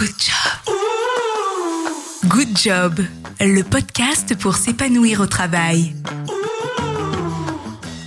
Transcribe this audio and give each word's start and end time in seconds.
Good 0.00 0.16
job. 0.18 0.74
Good 2.26 2.56
job, 2.56 3.00
le 3.38 3.62
podcast 3.62 4.34
pour 4.34 4.54
s'épanouir 4.54 5.20
au 5.20 5.26
travail. 5.26 5.94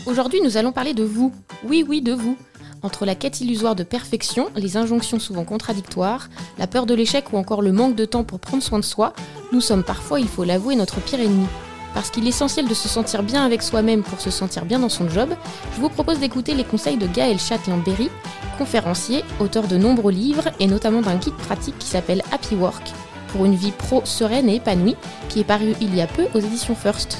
Aujourd'hui, 0.08 0.42
nous 0.42 0.58
allons 0.58 0.72
parler 0.72 0.96
de 0.96 1.04
vous. 1.04 1.32
Oui, 1.64 1.86
oui, 1.88 2.02
de 2.02 2.14
vous. 2.14 2.36
Entre 2.82 3.06
la 3.06 3.14
quête 3.14 3.42
illusoire 3.42 3.76
de 3.76 3.84
perfection, 3.84 4.50
les 4.56 4.76
injonctions 4.76 5.20
souvent 5.20 5.46
contradictoires, 5.46 6.30
la 6.58 6.66
peur 6.66 6.88
de 6.88 6.96
l'échec 6.96 7.32
ou 7.32 7.38
encore 7.38 7.62
le 7.62 7.72
manque 7.72 7.96
de 7.96 8.06
temps 8.06 8.24
pour 8.24 8.40
prendre 8.40 8.64
soin 8.64 8.80
de 8.80 8.84
soi, 8.84 9.14
nous 9.52 9.62
sommes 9.62 9.84
parfois, 9.84 10.20
il 10.20 10.28
faut 10.28 10.46
l'avouer, 10.46 10.76
notre 10.76 11.00
pire 11.00 11.20
ennemi. 11.20 11.46
Parce 11.94 12.10
qu'il 12.10 12.26
est 12.26 12.30
essentiel 12.30 12.68
de 12.68 12.74
se 12.74 12.88
sentir 12.88 13.24
bien 13.24 13.46
avec 13.46 13.62
soi-même 13.62 14.04
pour 14.04 14.20
se 14.20 14.32
sentir 14.32 14.66
bien 14.66 14.80
dans 14.80 14.90
son 14.90 15.08
job, 15.10 15.36
je 15.76 15.82
vous 15.82 15.90
propose 15.90 16.20
d'écouter 16.20 16.56
les 16.56 16.64
conseils 16.64 16.98
de 16.98 17.08
Gaël 17.08 17.40
Châtelain-Berry, 17.40 18.10
conférencier, 18.58 19.24
auteur 19.40 19.68
de 19.68 19.78
nombreux 19.78 20.12
livres 20.12 20.50
et 20.60 20.68
notamment 20.68 21.02
d'un 21.02 21.16
guide 21.16 21.36
pratique 21.36 21.78
qui 21.78 21.88
s'appelle 21.88 22.24
Happy 22.32 22.56
Work, 22.56 22.92
pour 23.30 23.46
une 23.46 23.56
vie 23.56 23.72
pro 23.72 24.02
sereine 24.06 24.50
et 24.50 24.56
épanouie, 24.56 24.96
qui 25.30 25.40
est 25.40 25.44
paru 25.44 25.76
il 25.82 25.96
y 25.96 26.02
a 26.02 26.08
peu 26.08 26.28
aux 26.34 26.40
éditions 26.40 26.76
First. 26.76 27.18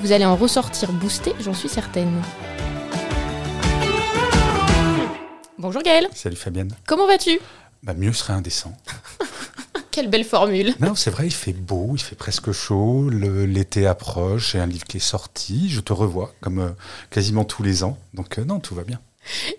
Vous 0.00 0.12
allez 0.12 0.24
en 0.24 0.36
ressortir 0.36 0.92
boosté, 0.92 1.34
j'en 1.40 1.54
suis 1.54 1.68
certaine. 1.68 2.22
Bonjour 5.58 5.82
Gaël. 5.82 6.08
Salut 6.14 6.36
Fabienne. 6.36 6.72
Comment 6.86 7.06
vas-tu? 7.06 7.38
Bah 7.82 7.94
mieux 7.94 8.12
serait 8.12 8.32
indécent. 8.32 8.72
Quelle 9.94 10.10
belle 10.10 10.24
formule. 10.24 10.74
Non, 10.80 10.96
c'est 10.96 11.10
vrai, 11.10 11.28
il 11.28 11.32
fait 11.32 11.52
beau, 11.52 11.92
il 11.94 12.00
fait 12.00 12.16
presque 12.16 12.50
chaud, 12.50 13.08
l'été 13.10 13.86
approche, 13.86 14.50
j'ai 14.50 14.58
un 14.58 14.66
livre 14.66 14.82
qui 14.82 14.96
est 14.96 15.00
sorti, 15.00 15.70
je 15.70 15.78
te 15.78 15.92
revois 15.92 16.34
comme 16.40 16.58
euh, 16.58 16.70
quasiment 17.10 17.44
tous 17.44 17.62
les 17.62 17.84
ans. 17.84 17.96
Donc 18.12 18.40
euh, 18.40 18.44
non, 18.44 18.58
tout 18.58 18.74
va 18.74 18.82
bien. 18.82 18.98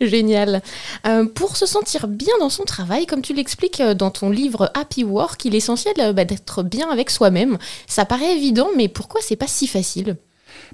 Génial. 0.01 0.61
Euh, 1.07 1.25
pour 1.25 1.55
se 1.55 1.65
sentir 1.65 2.09
bien 2.09 2.33
dans 2.41 2.49
son 2.49 2.65
travail, 2.65 3.05
comme 3.05 3.21
tu 3.21 3.33
l'expliques 3.33 3.81
dans 3.81 4.11
ton 4.11 4.29
livre 4.29 4.73
Happy 4.73 5.05
Work, 5.05 5.45
il 5.45 5.55
est 5.55 5.59
essentiel 5.59 5.95
bah, 6.13 6.25
d'être 6.25 6.63
bien 6.63 6.89
avec 6.89 7.11
soi-même. 7.11 7.57
Ça 7.87 8.03
paraît 8.03 8.35
évident, 8.35 8.67
mais 8.75 8.89
pourquoi 8.89 9.21
c'est 9.23 9.37
pas 9.37 9.47
si 9.47 9.67
facile? 9.67 10.17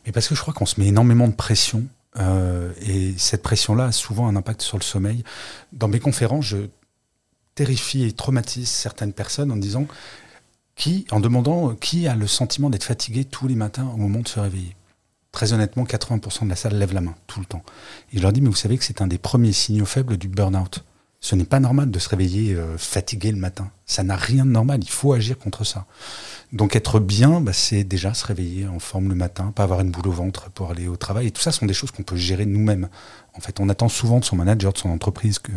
Mais 0.07 0.11
parce 0.11 0.27
que 0.27 0.33
je 0.33 0.41
crois 0.41 0.55
qu'on 0.55 0.65
se 0.65 0.79
met 0.79 0.87
énormément 0.87 1.27
de 1.27 1.35
pression. 1.35 1.83
et 2.17 3.13
cette 3.17 3.43
pression-là 3.43 3.85
a 3.85 3.91
souvent 3.91 4.27
un 4.27 4.35
impact 4.35 4.63
sur 4.63 4.79
le 4.79 4.83
sommeil. 4.83 5.23
Dans 5.71 5.87
mes 5.87 5.99
conférences, 5.99 6.45
je 6.45 6.57
terrifie 7.61 8.05
et 8.05 8.11
traumatise 8.11 8.67
certaines 8.67 9.13
personnes 9.13 9.51
en 9.51 9.55
disant 9.55 9.85
qui, 10.75 11.05
en 11.11 11.19
demandant 11.19 11.75
qui 11.75 12.07
a 12.07 12.15
le 12.15 12.25
sentiment 12.25 12.71
d'être 12.71 12.85
fatigué 12.85 13.23
tous 13.23 13.47
les 13.47 13.53
matins 13.53 13.87
au 13.93 13.97
moment 13.97 14.21
de 14.21 14.27
se 14.27 14.39
réveiller. 14.39 14.75
Très 15.31 15.53
honnêtement, 15.53 15.83
80% 15.83 16.45
de 16.45 16.49
la 16.49 16.55
salle 16.55 16.73
lève 16.73 16.91
la 16.91 17.01
main 17.01 17.13
tout 17.27 17.39
le 17.39 17.45
temps. 17.45 17.61
Et 18.11 18.17
je 18.17 18.23
leur 18.23 18.33
dis, 18.33 18.41
mais 18.41 18.49
vous 18.49 18.55
savez 18.55 18.79
que 18.79 18.83
c'est 18.83 18.99
un 18.99 19.05
des 19.05 19.19
premiers 19.19 19.51
signaux 19.51 19.85
faibles 19.85 20.17
du 20.17 20.27
burn-out. 20.27 20.83
Ce 21.19 21.35
n'est 21.35 21.45
pas 21.45 21.59
normal 21.59 21.91
de 21.91 21.99
se 21.99 22.09
réveiller 22.09 22.55
euh, 22.55 22.79
fatigué 22.79 23.31
le 23.31 23.37
matin. 23.37 23.69
Ça 23.85 24.01
n'a 24.01 24.15
rien 24.15 24.43
de 24.43 24.49
normal. 24.49 24.79
Il 24.81 24.89
faut 24.89 25.13
agir 25.13 25.37
contre 25.37 25.63
ça. 25.63 25.85
Donc 26.51 26.75
être 26.75 26.99
bien, 26.99 27.41
bah, 27.41 27.53
c'est 27.53 27.83
déjà 27.83 28.15
se 28.15 28.25
réveiller 28.25 28.67
en 28.67 28.79
forme 28.79 29.07
le 29.07 29.13
matin, 29.15 29.53
pas 29.55 29.61
avoir 29.61 29.81
une 29.81 29.91
boule 29.91 30.07
au 30.07 30.11
ventre 30.11 30.49
pour 30.49 30.71
aller 30.71 30.87
au 30.87 30.97
travail. 30.97 31.27
Et 31.27 31.31
tout 31.31 31.43
ça 31.43 31.51
sont 31.51 31.67
des 31.67 31.75
choses 31.75 31.91
qu'on 31.91 32.01
peut 32.01 32.15
gérer 32.15 32.47
nous-mêmes. 32.47 32.89
En 33.35 33.39
fait, 33.39 33.59
on 33.59 33.69
attend 33.69 33.87
souvent 33.87 34.19
de 34.19 34.25
son 34.25 34.35
manager, 34.35 34.73
de 34.73 34.79
son 34.79 34.89
entreprise, 34.89 35.37
que 35.37 35.51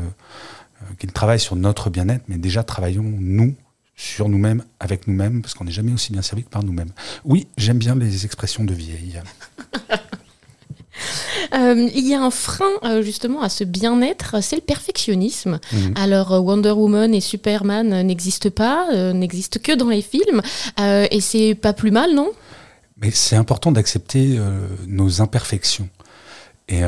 qu'il 0.98 1.12
travaille 1.12 1.40
sur 1.40 1.56
notre 1.56 1.90
bien-être, 1.90 2.24
mais 2.28 2.36
déjà 2.36 2.62
travaillons 2.62 3.02
nous 3.02 3.54
sur 3.96 4.28
nous-mêmes, 4.28 4.64
avec 4.80 5.06
nous-mêmes, 5.06 5.42
parce 5.42 5.54
qu'on 5.54 5.64
n'est 5.64 5.70
jamais 5.70 5.92
aussi 5.92 6.12
bien 6.12 6.22
servi 6.22 6.42
que 6.44 6.50
par 6.50 6.64
nous-mêmes. 6.64 6.90
Oui, 7.24 7.46
j'aime 7.56 7.78
bien 7.78 7.94
les 7.94 8.24
expressions 8.24 8.64
de 8.64 8.74
vieille. 8.74 9.20
Euh, 11.52 11.90
il 11.94 12.06
y 12.06 12.14
a 12.14 12.22
un 12.22 12.30
frein 12.30 12.70
euh, 12.84 13.02
justement 13.02 13.42
à 13.42 13.48
ce 13.48 13.64
bien-être, 13.64 14.42
c'est 14.42 14.56
le 14.56 14.62
perfectionnisme. 14.62 15.58
Mhm. 15.72 15.92
Alors 15.96 16.30
Wonder 16.44 16.70
Woman 16.70 17.12
et 17.12 17.20
Superman 17.20 18.02
n'existent 18.06 18.50
pas, 18.50 19.12
n'existent 19.12 19.58
que 19.62 19.72
dans 19.72 19.88
les 19.88 20.02
films, 20.02 20.40
et 20.78 21.20
c'est 21.20 21.56
pas 21.56 21.72
plus 21.72 21.90
mal, 21.90 22.14
non? 22.14 22.30
Mais 22.96 23.10
c'est 23.10 23.36
important 23.36 23.72
d'accepter 23.72 24.38
nos 24.86 25.20
imperfections. 25.20 25.88
Et 26.68 26.82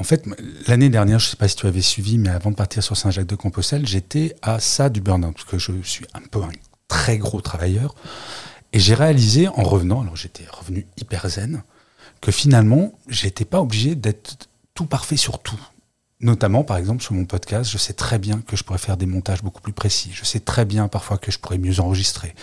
en 0.00 0.02
fait, 0.02 0.24
l'année 0.66 0.88
dernière, 0.88 1.18
je 1.18 1.26
ne 1.26 1.30
sais 1.30 1.36
pas 1.36 1.46
si 1.46 1.56
tu 1.56 1.66
avais 1.66 1.82
suivi, 1.82 2.16
mais 2.16 2.30
avant 2.30 2.50
de 2.50 2.56
partir 2.56 2.82
sur 2.82 2.96
Saint-Jacques-de-Compostelle, 2.96 3.86
j'étais 3.86 4.34
à 4.40 4.58
ça 4.58 4.88
du 4.88 5.02
burn-out, 5.02 5.34
parce 5.34 5.44
que 5.44 5.58
je 5.58 5.72
suis 5.82 6.06
un 6.14 6.20
peu 6.20 6.42
un 6.42 6.50
très 6.88 7.18
gros 7.18 7.42
travailleur. 7.42 7.94
Et 8.72 8.80
j'ai 8.80 8.94
réalisé 8.94 9.48
en 9.48 9.62
revenant, 9.62 10.00
alors 10.00 10.16
j'étais 10.16 10.44
revenu 10.50 10.86
hyper 10.96 11.28
zen, 11.28 11.62
que 12.22 12.32
finalement, 12.32 12.98
j'étais 13.08 13.44
pas 13.44 13.60
obligé 13.60 13.94
d'être 13.94 14.48
tout 14.72 14.86
parfait 14.86 15.18
sur 15.18 15.38
tout. 15.38 15.60
Notamment, 16.20 16.64
par 16.64 16.78
exemple, 16.78 17.02
sur 17.02 17.12
mon 17.12 17.26
podcast, 17.26 17.70
je 17.70 17.76
sais 17.76 17.92
très 17.92 18.18
bien 18.18 18.40
que 18.40 18.56
je 18.56 18.64
pourrais 18.64 18.78
faire 18.78 18.96
des 18.96 19.06
montages 19.06 19.42
beaucoup 19.42 19.60
plus 19.60 19.74
précis. 19.74 20.10
Je 20.14 20.24
sais 20.24 20.40
très 20.40 20.64
bien 20.64 20.88
parfois 20.88 21.18
que 21.18 21.30
je 21.30 21.38
pourrais 21.38 21.58
mieux 21.58 21.78
enregistrer. 21.78 22.34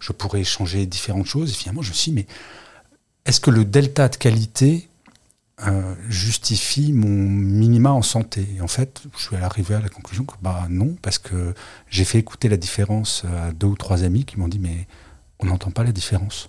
Je 0.00 0.12
pourrais 0.12 0.44
changer 0.44 0.86
différentes 0.86 1.26
choses. 1.26 1.50
Et 1.50 1.54
finalement, 1.54 1.82
je 1.82 1.90
me 1.90 1.94
suis 1.94 2.12
dit, 2.12 2.16
mais 2.16 2.26
est-ce 3.26 3.40
que 3.40 3.50
le 3.50 3.66
delta 3.66 4.08
de 4.08 4.16
qualité 4.16 4.88
euh, 5.66 5.94
justifie 6.08 6.92
mon 6.92 7.08
minima 7.08 7.92
en 7.92 8.02
santé. 8.02 8.46
Et 8.56 8.60
en 8.60 8.66
fait, 8.66 9.02
je 9.16 9.22
suis 9.22 9.36
arrivé 9.36 9.74
à 9.74 9.80
la 9.80 9.88
conclusion 9.88 10.24
que 10.24 10.34
bah 10.42 10.66
non, 10.68 10.96
parce 11.00 11.18
que 11.18 11.54
j'ai 11.88 12.04
fait 12.04 12.18
écouter 12.18 12.48
la 12.48 12.56
différence 12.56 13.24
à 13.24 13.52
deux 13.52 13.68
ou 13.68 13.76
trois 13.76 14.02
amis 14.02 14.24
qui 14.24 14.38
m'ont 14.38 14.48
dit 14.48 14.58
mais 14.58 14.88
on 15.38 15.46
n'entend 15.46 15.70
pas 15.70 15.84
la 15.84 15.92
différence. 15.92 16.48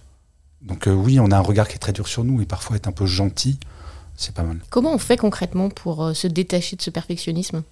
Donc 0.62 0.88
euh, 0.88 0.94
oui, 0.94 1.20
on 1.20 1.30
a 1.32 1.38
un 1.38 1.42
regard 1.42 1.68
qui 1.68 1.76
est 1.76 1.80
très 1.80 1.94
dur 1.94 2.08
sur 2.08 2.24
nous 2.24 2.42
et 2.42 2.46
parfois 2.46 2.76
être 2.78 2.88
un 2.88 2.92
peu 2.92 3.06
gentil, 3.06 3.60
c'est 4.16 4.34
pas 4.34 4.44
mal. 4.44 4.60
Comment 4.72 4.94
on 4.94 4.98
fait 4.98 5.18
concrètement 5.18 5.70
pour 5.70 6.04
euh, 6.04 6.14
se 6.14 6.28
détacher 6.28 6.76
de 6.76 6.82
ce 6.82 6.90
perfectionnisme? 6.90 7.64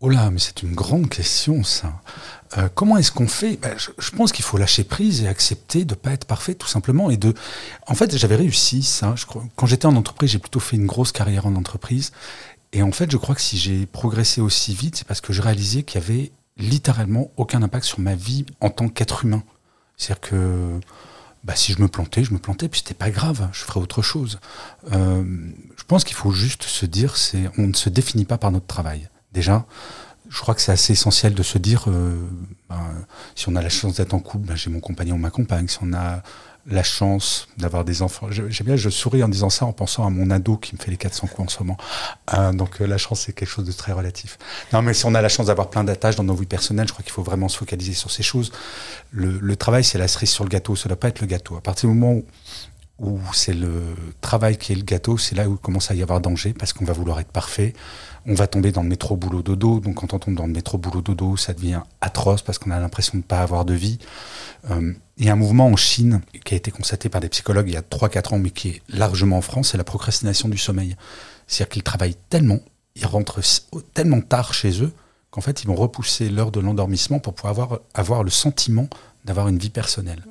Oh 0.00 0.08
là, 0.08 0.30
mais 0.30 0.38
c'est 0.38 0.62
une 0.62 0.74
grande 0.74 1.08
question, 1.08 1.64
ça. 1.64 2.00
Euh, 2.56 2.68
comment 2.72 2.96
est-ce 2.98 3.10
qu'on 3.10 3.26
fait? 3.26 3.56
Ben, 3.56 3.76
je, 3.76 4.10
pense 4.12 4.30
qu'il 4.30 4.44
faut 4.44 4.56
lâcher 4.56 4.84
prise 4.84 5.22
et 5.22 5.28
accepter 5.28 5.84
de 5.84 5.94
ne 5.94 5.96
pas 5.96 6.12
être 6.12 6.24
parfait, 6.24 6.54
tout 6.54 6.68
simplement. 6.68 7.10
Et 7.10 7.16
de, 7.16 7.34
en 7.88 7.94
fait, 7.94 8.16
j'avais 8.16 8.36
réussi 8.36 8.84
ça. 8.84 9.14
Je 9.16 9.26
crois, 9.26 9.44
quand 9.56 9.66
j'étais 9.66 9.86
en 9.86 9.96
entreprise, 9.96 10.30
j'ai 10.30 10.38
plutôt 10.38 10.60
fait 10.60 10.76
une 10.76 10.86
grosse 10.86 11.10
carrière 11.10 11.46
en 11.46 11.56
entreprise. 11.56 12.12
Et 12.72 12.82
en 12.82 12.92
fait, 12.92 13.10
je 13.10 13.16
crois 13.16 13.34
que 13.34 13.40
si 13.40 13.58
j'ai 13.58 13.86
progressé 13.86 14.40
aussi 14.40 14.72
vite, 14.72 14.94
c'est 14.94 15.06
parce 15.06 15.20
que 15.20 15.32
je 15.32 15.42
réalisais 15.42 15.82
qu'il 15.82 16.00
y 16.00 16.04
avait 16.04 16.30
littéralement 16.58 17.32
aucun 17.36 17.62
impact 17.62 17.84
sur 17.84 17.98
ma 17.98 18.14
vie 18.14 18.46
en 18.60 18.70
tant 18.70 18.88
qu'être 18.88 19.24
humain. 19.24 19.42
C'est-à-dire 19.96 20.20
que 20.20 20.78
bah, 21.42 21.56
si 21.56 21.72
je 21.72 21.82
me 21.82 21.88
plantais, 21.88 22.22
je 22.22 22.32
me 22.32 22.38
plantais, 22.38 22.68
puis 22.68 22.80
c'était 22.80 22.94
pas 22.94 23.10
grave, 23.10 23.48
je 23.52 23.64
ferais 23.64 23.80
autre 23.80 24.02
chose. 24.02 24.38
Euh, 24.92 25.24
je 25.76 25.84
pense 25.84 26.04
qu'il 26.04 26.16
faut 26.16 26.30
juste 26.30 26.62
se 26.62 26.86
dire, 26.86 27.16
c'est, 27.16 27.50
on 27.58 27.66
ne 27.66 27.74
se 27.74 27.88
définit 27.88 28.26
pas 28.26 28.38
par 28.38 28.52
notre 28.52 28.66
travail 28.66 29.08
déjà, 29.38 29.64
je 30.28 30.40
crois 30.40 30.54
que 30.54 30.60
c'est 30.60 30.72
assez 30.72 30.92
essentiel 30.92 31.32
de 31.32 31.42
se 31.44 31.58
dire, 31.58 31.84
euh, 31.86 32.16
ben, 32.68 32.82
si 33.36 33.48
on 33.48 33.54
a 33.54 33.62
la 33.62 33.68
chance 33.68 33.94
d'être 33.94 34.14
en 34.14 34.18
couple, 34.18 34.48
ben, 34.48 34.56
j'ai 34.56 34.68
mon 34.68 34.80
compagnon 34.80 35.14
ou 35.14 35.18
ma 35.18 35.30
compagne. 35.30 35.68
Si 35.68 35.78
on 35.80 35.92
a 35.92 36.22
la 36.66 36.82
chance 36.82 37.48
d'avoir 37.56 37.84
des 37.84 38.02
enfants, 38.02 38.26
j'aime 38.30 38.66
bien, 38.66 38.76
je 38.76 38.90
souris 38.90 39.22
en 39.22 39.28
disant 39.28 39.48
ça 39.48 39.64
en 39.64 39.72
pensant 39.72 40.04
à 40.04 40.10
mon 40.10 40.28
ado 40.30 40.56
qui 40.56 40.74
me 40.74 40.80
fait 40.80 40.90
les 40.90 40.98
400 40.98 41.28
coups 41.28 41.46
en 41.46 41.48
ce 41.48 41.58
moment. 41.60 41.78
Euh, 42.34 42.52
donc 42.52 42.80
euh, 42.80 42.86
la 42.86 42.98
chance, 42.98 43.20
c'est 43.20 43.32
quelque 43.32 43.48
chose 43.48 43.64
de 43.64 43.72
très 43.72 43.92
relatif. 43.92 44.38
Non, 44.72 44.82
mais 44.82 44.92
si 44.92 45.06
on 45.06 45.14
a 45.14 45.22
la 45.22 45.30
chance 45.30 45.46
d'avoir 45.46 45.70
plein 45.70 45.84
d'attaches 45.84 46.16
dans 46.16 46.24
nos 46.24 46.34
vies 46.34 46.46
personnelles, 46.46 46.88
je 46.88 46.92
crois 46.92 47.04
qu'il 47.04 47.12
faut 47.12 47.22
vraiment 47.22 47.48
se 47.48 47.56
focaliser 47.56 47.94
sur 47.94 48.10
ces 48.10 48.24
choses. 48.24 48.50
Le, 49.12 49.56
travail, 49.56 49.84
c'est 49.84 49.98
la 49.98 50.08
cerise 50.08 50.30
sur 50.30 50.44
le 50.44 50.50
gâteau, 50.50 50.76
ça 50.76 50.86
ne 50.86 50.88
doit 50.88 51.00
pas 51.00 51.08
être 51.08 51.20
le 51.20 51.28
gâteau. 51.28 51.56
À 51.56 51.62
partir 51.62 51.88
du 51.88 51.94
moment 51.94 52.12
où 52.12 52.24
où 52.98 53.20
c'est 53.32 53.54
le 53.54 53.94
travail 54.20 54.56
qui 54.56 54.72
est 54.72 54.76
le 54.76 54.82
gâteau, 54.82 55.18
c'est 55.18 55.36
là 55.36 55.48
où 55.48 55.54
il 55.54 55.58
commence 55.58 55.90
à 55.90 55.94
y 55.94 56.02
avoir 56.02 56.20
danger 56.20 56.52
parce 56.52 56.72
qu'on 56.72 56.84
va 56.84 56.92
vouloir 56.92 57.20
être 57.20 57.30
parfait. 57.30 57.72
On 58.26 58.34
va 58.34 58.48
tomber 58.48 58.72
dans 58.72 58.82
le 58.82 58.88
métro 58.88 59.16
boulot 59.16 59.42
dodo. 59.42 59.78
Donc 59.78 59.96
quand 59.96 60.14
on 60.14 60.18
tombe 60.18 60.34
dans 60.34 60.46
le 60.46 60.52
métro 60.52 60.78
boulot 60.78 61.00
dodo, 61.00 61.36
ça 61.36 61.54
devient 61.54 61.80
atroce 62.00 62.42
parce 62.42 62.58
qu'on 62.58 62.72
a 62.72 62.80
l'impression 62.80 63.12
de 63.12 63.18
ne 63.18 63.22
pas 63.22 63.40
avoir 63.40 63.64
de 63.64 63.74
vie. 63.74 63.98
Il 64.68 65.24
y 65.24 65.28
a 65.28 65.32
un 65.32 65.36
mouvement 65.36 65.68
en 65.68 65.76
Chine 65.76 66.20
qui 66.44 66.54
a 66.54 66.56
été 66.56 66.70
constaté 66.72 67.08
par 67.08 67.20
des 67.20 67.28
psychologues 67.28 67.68
il 67.68 67.74
y 67.74 67.76
a 67.76 67.82
3-4 67.82 68.34
ans, 68.34 68.38
mais 68.38 68.50
qui 68.50 68.68
est 68.68 68.82
largement 68.88 69.38
en 69.38 69.42
France, 69.42 69.70
c'est 69.70 69.78
la 69.78 69.84
procrastination 69.84 70.48
du 70.48 70.58
sommeil. 70.58 70.96
C'est-à-dire 71.46 71.70
qu'ils 71.72 71.82
travaillent 71.84 72.16
tellement, 72.28 72.58
ils 72.96 73.06
rentrent 73.06 73.40
tellement 73.94 74.20
tard 74.20 74.54
chez 74.54 74.82
eux 74.82 74.92
qu'en 75.30 75.40
fait 75.40 75.62
ils 75.62 75.68
vont 75.68 75.76
repousser 75.76 76.30
l'heure 76.30 76.50
de 76.50 76.58
l'endormissement 76.58 77.20
pour 77.20 77.34
pouvoir 77.34 77.78
avoir 77.94 78.24
le 78.24 78.30
sentiment 78.30 78.88
d'avoir 79.24 79.46
une 79.48 79.58
vie 79.58 79.70
personnelle 79.70 80.24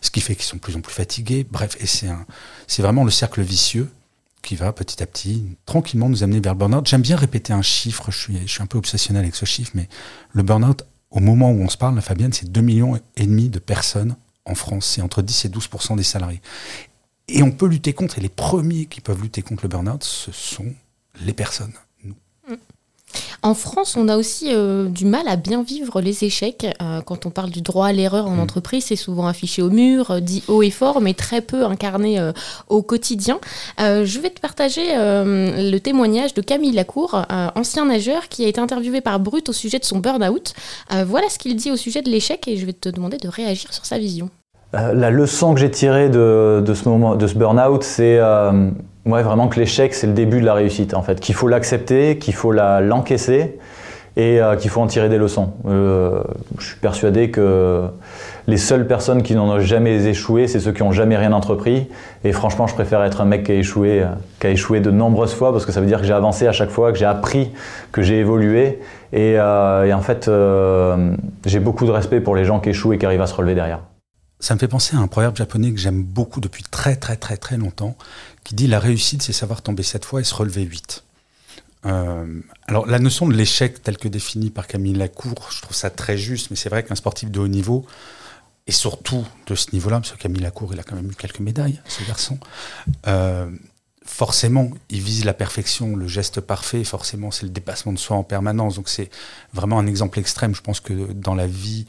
ce 0.00 0.10
qui 0.10 0.20
fait 0.20 0.34
qu'ils 0.34 0.44
sont 0.44 0.56
de 0.56 0.60
plus 0.60 0.76
en 0.76 0.80
plus 0.80 0.94
fatigués. 0.94 1.46
Bref, 1.50 1.76
et 1.80 1.86
c'est 1.86 2.82
vraiment 2.82 3.04
le 3.04 3.10
cercle 3.10 3.42
vicieux 3.42 3.90
qui 4.42 4.56
va 4.56 4.72
petit 4.72 5.02
à 5.02 5.06
petit, 5.06 5.44
tranquillement, 5.66 6.08
nous 6.08 6.24
amener 6.24 6.40
vers 6.40 6.54
le 6.54 6.58
burn-out. 6.58 6.86
J'aime 6.86 7.02
bien 7.02 7.16
répéter 7.16 7.52
un 7.52 7.62
chiffre, 7.62 8.10
je 8.10 8.18
suis, 8.18 8.38
je 8.44 8.52
suis 8.52 8.62
un 8.62 8.66
peu 8.66 8.76
obsessionnel 8.76 9.22
avec 9.22 9.36
ce 9.36 9.44
chiffre, 9.44 9.70
mais 9.74 9.88
le 10.32 10.42
burn-out, 10.42 10.84
au 11.10 11.20
moment 11.20 11.50
où 11.50 11.62
on 11.62 11.68
se 11.68 11.76
parle, 11.76 11.94
la 11.94 12.00
Fabienne, 12.00 12.32
c'est 12.32 12.50
2 12.50 12.60
millions 12.60 12.98
et 13.16 13.26
demi 13.26 13.48
de 13.48 13.58
personnes 13.60 14.16
en 14.44 14.54
France. 14.54 14.86
C'est 14.86 15.02
entre 15.02 15.22
10 15.22 15.44
et 15.44 15.48
12 15.48 15.68
des 15.96 16.02
salariés. 16.02 16.42
Et 17.28 17.42
on 17.42 17.52
peut 17.52 17.66
lutter 17.66 17.92
contre, 17.92 18.18
et 18.18 18.20
les 18.20 18.28
premiers 18.28 18.86
qui 18.86 19.00
peuvent 19.00 19.22
lutter 19.22 19.42
contre 19.42 19.62
le 19.62 19.68
burn-out, 19.68 20.02
ce 20.02 20.32
sont 20.32 20.74
les 21.20 21.32
personnes. 21.32 21.74
En 23.42 23.54
France, 23.54 23.96
on 23.96 24.08
a 24.08 24.16
aussi 24.16 24.48
euh, 24.50 24.88
du 24.88 25.04
mal 25.04 25.26
à 25.26 25.36
bien 25.36 25.62
vivre 25.62 26.00
les 26.00 26.24
échecs. 26.24 26.66
Euh, 26.80 27.00
quand 27.00 27.26
on 27.26 27.30
parle 27.30 27.50
du 27.50 27.60
droit 27.60 27.88
à 27.88 27.92
l'erreur 27.92 28.26
en 28.26 28.36
mm. 28.36 28.40
entreprise, 28.40 28.84
c'est 28.84 28.96
souvent 28.96 29.26
affiché 29.26 29.62
au 29.62 29.70
mur, 29.70 30.20
dit 30.20 30.44
haut 30.48 30.62
et 30.62 30.70
fort, 30.70 31.00
mais 31.00 31.14
très 31.14 31.40
peu 31.40 31.64
incarné 31.64 32.20
au 32.68 32.82
quotidien. 32.82 33.38
je 33.78 34.20
vais 34.20 34.30
te 34.30 34.40
partager 34.40 34.82
le 34.94 35.78
témoignage 35.78 36.34
de 36.34 36.42
Camille 36.42 36.72
Lacour, 36.72 37.24
ancien 37.54 37.86
nageur 37.86 38.28
qui 38.28 38.44
a 38.44 38.48
été 38.48 38.60
interviewé 38.60 39.00
par 39.00 39.18
Brut 39.20 39.48
au 39.48 39.52
sujet 39.52 39.78
de 39.78 39.84
son 39.84 39.98
burn-out. 39.98 40.54
voilà 40.90 41.28
ce 41.28 41.38
qu'il 41.38 41.56
dit 41.56 41.70
au 41.70 41.76
sujet 41.76 42.02
de 42.02 42.10
l'échec 42.10 42.46
et 42.48 42.56
je 42.56 42.66
vais 42.66 42.72
te 42.72 42.88
demander 42.88 43.16
de 43.16 43.28
réagir 43.28 43.72
sur 43.72 43.84
sa 43.84 43.98
vision. 43.98 44.30
La 44.72 45.10
leçon 45.10 45.54
que 45.54 45.60
j'ai 45.60 45.70
tirée 45.70 46.08
de, 46.08 46.64
ce 46.74 46.88
moment, 46.88 47.16
de 47.16 47.26
ce 47.26 47.34
burn-out, 47.34 47.82
c'est 47.82 48.18
Ouais, 49.04 49.22
vraiment 49.22 49.48
que 49.48 49.58
l'échec, 49.58 49.94
c'est 49.94 50.06
le 50.06 50.12
début 50.12 50.40
de 50.40 50.46
la 50.46 50.54
réussite, 50.54 50.94
en 50.94 51.02
fait. 51.02 51.18
Qu'il 51.18 51.34
faut 51.34 51.48
l'accepter, 51.48 52.18
qu'il 52.18 52.34
faut 52.34 52.52
l'encaisser 52.52 53.58
et 54.16 54.40
euh, 54.40 54.54
qu'il 54.54 54.70
faut 54.70 54.80
en 54.80 54.86
tirer 54.86 55.08
des 55.08 55.18
leçons. 55.18 55.54
Euh, 55.66 56.22
je 56.58 56.66
suis 56.66 56.76
persuadé 56.76 57.30
que 57.30 57.82
les 58.46 58.58
seules 58.58 58.86
personnes 58.86 59.24
qui 59.24 59.34
n'en 59.34 59.48
ont 59.48 59.58
jamais 59.58 60.06
échoué, 60.06 60.46
c'est 60.46 60.60
ceux 60.60 60.70
qui 60.70 60.84
n'ont 60.84 60.92
jamais 60.92 61.16
rien 61.16 61.32
entrepris. 61.32 61.88
Et 62.22 62.30
franchement, 62.30 62.68
je 62.68 62.74
préfère 62.74 63.02
être 63.02 63.20
un 63.20 63.24
mec 63.24 63.42
qui 63.44 63.52
a 63.52 63.54
échoué, 63.56 64.04
qui 64.38 64.46
a 64.46 64.50
échoué 64.50 64.78
de 64.78 64.92
nombreuses 64.92 65.34
fois, 65.34 65.50
parce 65.50 65.66
que 65.66 65.72
ça 65.72 65.80
veut 65.80 65.86
dire 65.86 65.98
que 65.98 66.06
j'ai 66.06 66.12
avancé 66.12 66.46
à 66.46 66.52
chaque 66.52 66.70
fois, 66.70 66.92
que 66.92 66.98
j'ai 66.98 67.04
appris, 67.04 67.50
que 67.90 68.02
j'ai 68.02 68.20
évolué. 68.20 68.78
Et, 69.12 69.34
euh, 69.36 69.84
et, 69.84 69.92
en 69.92 70.00
fait, 70.00 70.30
j'ai 71.44 71.58
beaucoup 71.58 71.86
de 71.86 71.90
respect 71.90 72.20
pour 72.20 72.36
les 72.36 72.44
gens 72.44 72.60
qui 72.60 72.68
échouent 72.68 72.92
et 72.92 72.98
qui 72.98 73.06
arrivent 73.06 73.22
à 73.22 73.26
se 73.26 73.34
relever 73.34 73.56
derrière. 73.56 73.80
Ça 74.42 74.54
me 74.54 74.58
fait 74.58 74.66
penser 74.66 74.96
à 74.96 74.98
un 74.98 75.06
proverbe 75.06 75.36
japonais 75.36 75.70
que 75.70 75.78
j'aime 75.78 76.02
beaucoup 76.02 76.40
depuis 76.40 76.64
très 76.64 76.96
très 76.96 77.16
très 77.16 77.36
très 77.36 77.56
longtemps, 77.56 77.96
qui 78.42 78.56
dit 78.56 78.66
la 78.66 78.80
réussite, 78.80 79.22
c'est 79.22 79.32
savoir 79.32 79.62
tomber 79.62 79.84
sept 79.84 80.04
fois 80.04 80.20
et 80.20 80.24
se 80.24 80.34
relever 80.34 80.62
huit. 80.62 81.04
Euh, 81.86 82.40
alors 82.66 82.86
la 82.86 82.98
notion 82.98 83.28
de 83.28 83.34
l'échec 83.34 83.84
telle 83.84 83.98
que 83.98 84.08
définie 84.08 84.50
par 84.50 84.66
Camille 84.66 84.94
Lacour, 84.94 85.48
je 85.52 85.62
trouve 85.62 85.76
ça 85.76 85.90
très 85.90 86.18
juste, 86.18 86.50
mais 86.50 86.56
c'est 86.56 86.68
vrai 86.68 86.82
qu'un 86.82 86.96
sportif 86.96 87.30
de 87.30 87.38
haut 87.38 87.46
niveau, 87.46 87.86
et 88.66 88.72
surtout 88.72 89.24
de 89.46 89.54
ce 89.54 89.68
niveau-là, 89.72 90.00
parce 90.00 90.10
que 90.10 90.18
Camille 90.18 90.42
Lacour, 90.42 90.74
il 90.74 90.80
a 90.80 90.82
quand 90.82 90.96
même 90.96 91.12
eu 91.12 91.14
quelques 91.14 91.38
médailles, 91.38 91.80
ce 91.86 92.02
garçon, 92.04 92.40
euh, 93.06 93.48
forcément, 94.04 94.72
il 94.90 95.02
vise 95.02 95.24
la 95.24 95.34
perfection, 95.34 95.94
le 95.94 96.08
geste 96.08 96.40
parfait, 96.40 96.82
forcément, 96.82 97.30
c'est 97.30 97.44
le 97.44 97.50
dépassement 97.50 97.92
de 97.92 97.98
soi 97.98 98.16
en 98.16 98.24
permanence. 98.24 98.74
Donc 98.74 98.88
c'est 98.88 99.08
vraiment 99.52 99.78
un 99.78 99.86
exemple 99.86 100.18
extrême. 100.18 100.52
Je 100.52 100.62
pense 100.62 100.80
que 100.80 101.12
dans 101.12 101.36
la 101.36 101.46
vie 101.46 101.86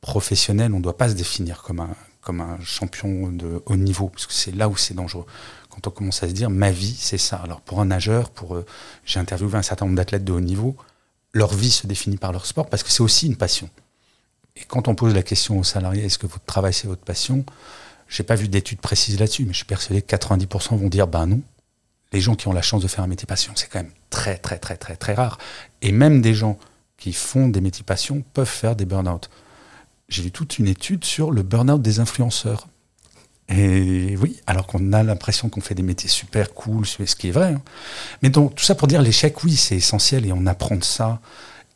professionnelle, 0.00 0.72
on 0.72 0.78
ne 0.78 0.82
doit 0.82 0.96
pas 0.96 1.08
se 1.08 1.14
définir 1.14 1.62
comme 1.62 1.80
un, 1.80 1.94
comme 2.20 2.40
un 2.40 2.58
champion 2.60 3.32
de 3.32 3.62
haut 3.66 3.76
niveau, 3.76 4.08
parce 4.08 4.26
que 4.26 4.32
c'est 4.32 4.54
là 4.54 4.68
où 4.68 4.76
c'est 4.76 4.94
dangereux 4.94 5.26
quand 5.78 5.88
on 5.88 5.94
commence 5.94 6.22
à 6.22 6.28
se 6.28 6.32
dire 6.32 6.50
ma 6.50 6.70
vie, 6.70 6.96
c'est 6.98 7.18
ça. 7.18 7.36
Alors 7.36 7.60
pour 7.60 7.80
un 7.80 7.86
nageur, 7.86 8.30
pour 8.30 8.56
euh, 8.56 8.66
j'ai 9.04 9.20
interviewé 9.20 9.56
un 9.56 9.62
certain 9.62 9.84
nombre 9.84 9.96
d'athlètes 9.96 10.24
de 10.24 10.32
haut 10.32 10.40
niveau, 10.40 10.76
leur 11.32 11.54
vie 11.54 11.70
se 11.70 11.86
définit 11.86 12.16
par 12.16 12.32
leur 12.32 12.46
sport 12.46 12.68
parce 12.68 12.82
que 12.82 12.90
c'est 12.90 13.02
aussi 13.02 13.26
une 13.26 13.36
passion. 13.36 13.68
Et 14.56 14.64
quand 14.64 14.88
on 14.88 14.94
pose 14.94 15.14
la 15.14 15.22
question 15.22 15.58
aux 15.58 15.64
salariés, 15.64 16.04
est-ce 16.04 16.18
que 16.18 16.26
votre 16.26 16.44
travail 16.44 16.72
c'est 16.72 16.88
votre 16.88 17.04
passion? 17.04 17.44
J'ai 18.08 18.24
pas 18.24 18.34
vu 18.34 18.48
d'études 18.48 18.80
précises 18.80 19.20
là-dessus, 19.20 19.44
mais 19.44 19.52
je 19.52 19.58
suis 19.58 19.66
persuadé 19.66 20.02
que 20.02 20.16
90% 20.16 20.76
vont 20.76 20.88
dire 20.88 21.06
ben 21.06 21.26
non. 21.26 21.42
Les 22.12 22.20
gens 22.20 22.34
qui 22.34 22.48
ont 22.48 22.52
la 22.52 22.62
chance 22.62 22.82
de 22.82 22.88
faire 22.88 23.04
un 23.04 23.08
métier 23.08 23.26
passion, 23.26 23.52
c'est 23.54 23.68
quand 23.68 23.80
même 23.80 23.92
très 24.10 24.36
très 24.36 24.58
très 24.58 24.76
très 24.76 24.96
très 24.96 25.14
rare. 25.14 25.38
Et 25.82 25.92
même 25.92 26.22
des 26.22 26.34
gens 26.34 26.58
qui 26.96 27.12
font 27.12 27.48
des 27.48 27.60
métiers 27.60 27.84
passion 27.84 28.24
peuvent 28.32 28.48
faire 28.48 28.74
des 28.74 28.86
burn-out. 28.86 29.30
J'ai 30.08 30.22
vu 30.22 30.30
toute 30.30 30.58
une 30.58 30.68
étude 30.68 31.04
sur 31.04 31.30
le 31.30 31.42
burn-out 31.42 31.82
des 31.82 32.00
influenceurs. 32.00 32.68
Et 33.50 34.16
oui, 34.16 34.40
alors 34.46 34.66
qu'on 34.66 34.92
a 34.92 35.02
l'impression 35.02 35.48
qu'on 35.48 35.60
fait 35.60 35.74
des 35.74 35.82
métiers 35.82 36.08
super 36.08 36.52
cool, 36.54 36.86
ce 36.86 37.02
qui 37.14 37.28
est 37.28 37.32
vrai. 37.32 37.54
Hein. 37.54 37.62
Mais 38.22 38.30
donc, 38.30 38.54
tout 38.54 38.64
ça 38.64 38.74
pour 38.74 38.88
dire 38.88 39.02
l'échec, 39.02 39.42
oui, 39.44 39.56
c'est 39.56 39.76
essentiel 39.76 40.26
et 40.26 40.32
on 40.32 40.46
apprend 40.46 40.76
de 40.76 40.84
ça. 40.84 41.20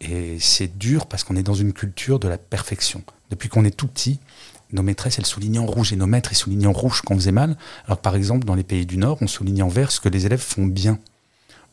Et 0.01 0.39
c'est 0.41 0.79
dur 0.79 1.07
parce 1.07 1.25
qu'on 1.25 1.37
est 1.37 1.43
dans 1.43 1.55
une 1.55 1.73
culture 1.73 2.19
de 2.19 2.29
la 2.29 2.39
perfection. 2.39 3.03
Depuis 3.31 3.49
qu'on 3.49 3.65
est 3.65 3.77
tout 3.77 3.87
petit, 3.87 4.19
nos 4.73 4.83
maîtresses, 4.83 5.19
elles 5.19 5.27
soulignaient 5.27 5.59
en 5.59 5.67
rouge 5.67 5.93
et 5.93 5.97
nos 5.97 6.07
maîtres, 6.07 6.33
ils 6.33 6.37
soulignaient 6.37 6.67
en 6.67 6.73
rouge 6.73 7.03
quand 7.03 7.15
on 7.15 7.19
faisait 7.19 7.33
mal. 7.33 7.57
Alors 7.87 7.99
par 7.99 8.17
exemple, 8.17 8.45
dans 8.45 8.55
les 8.55 8.65
pays 8.65 8.87
du 8.87 8.97
Nord, 8.97 9.19
on 9.21 9.27
souligne 9.27 9.63
en 9.63 9.69
vert 9.69 9.93
ce 9.93 10.01
que 10.01 10.09
les 10.09 10.27
élèves 10.27 10.41
font 10.41 10.67
bien. 10.67 10.99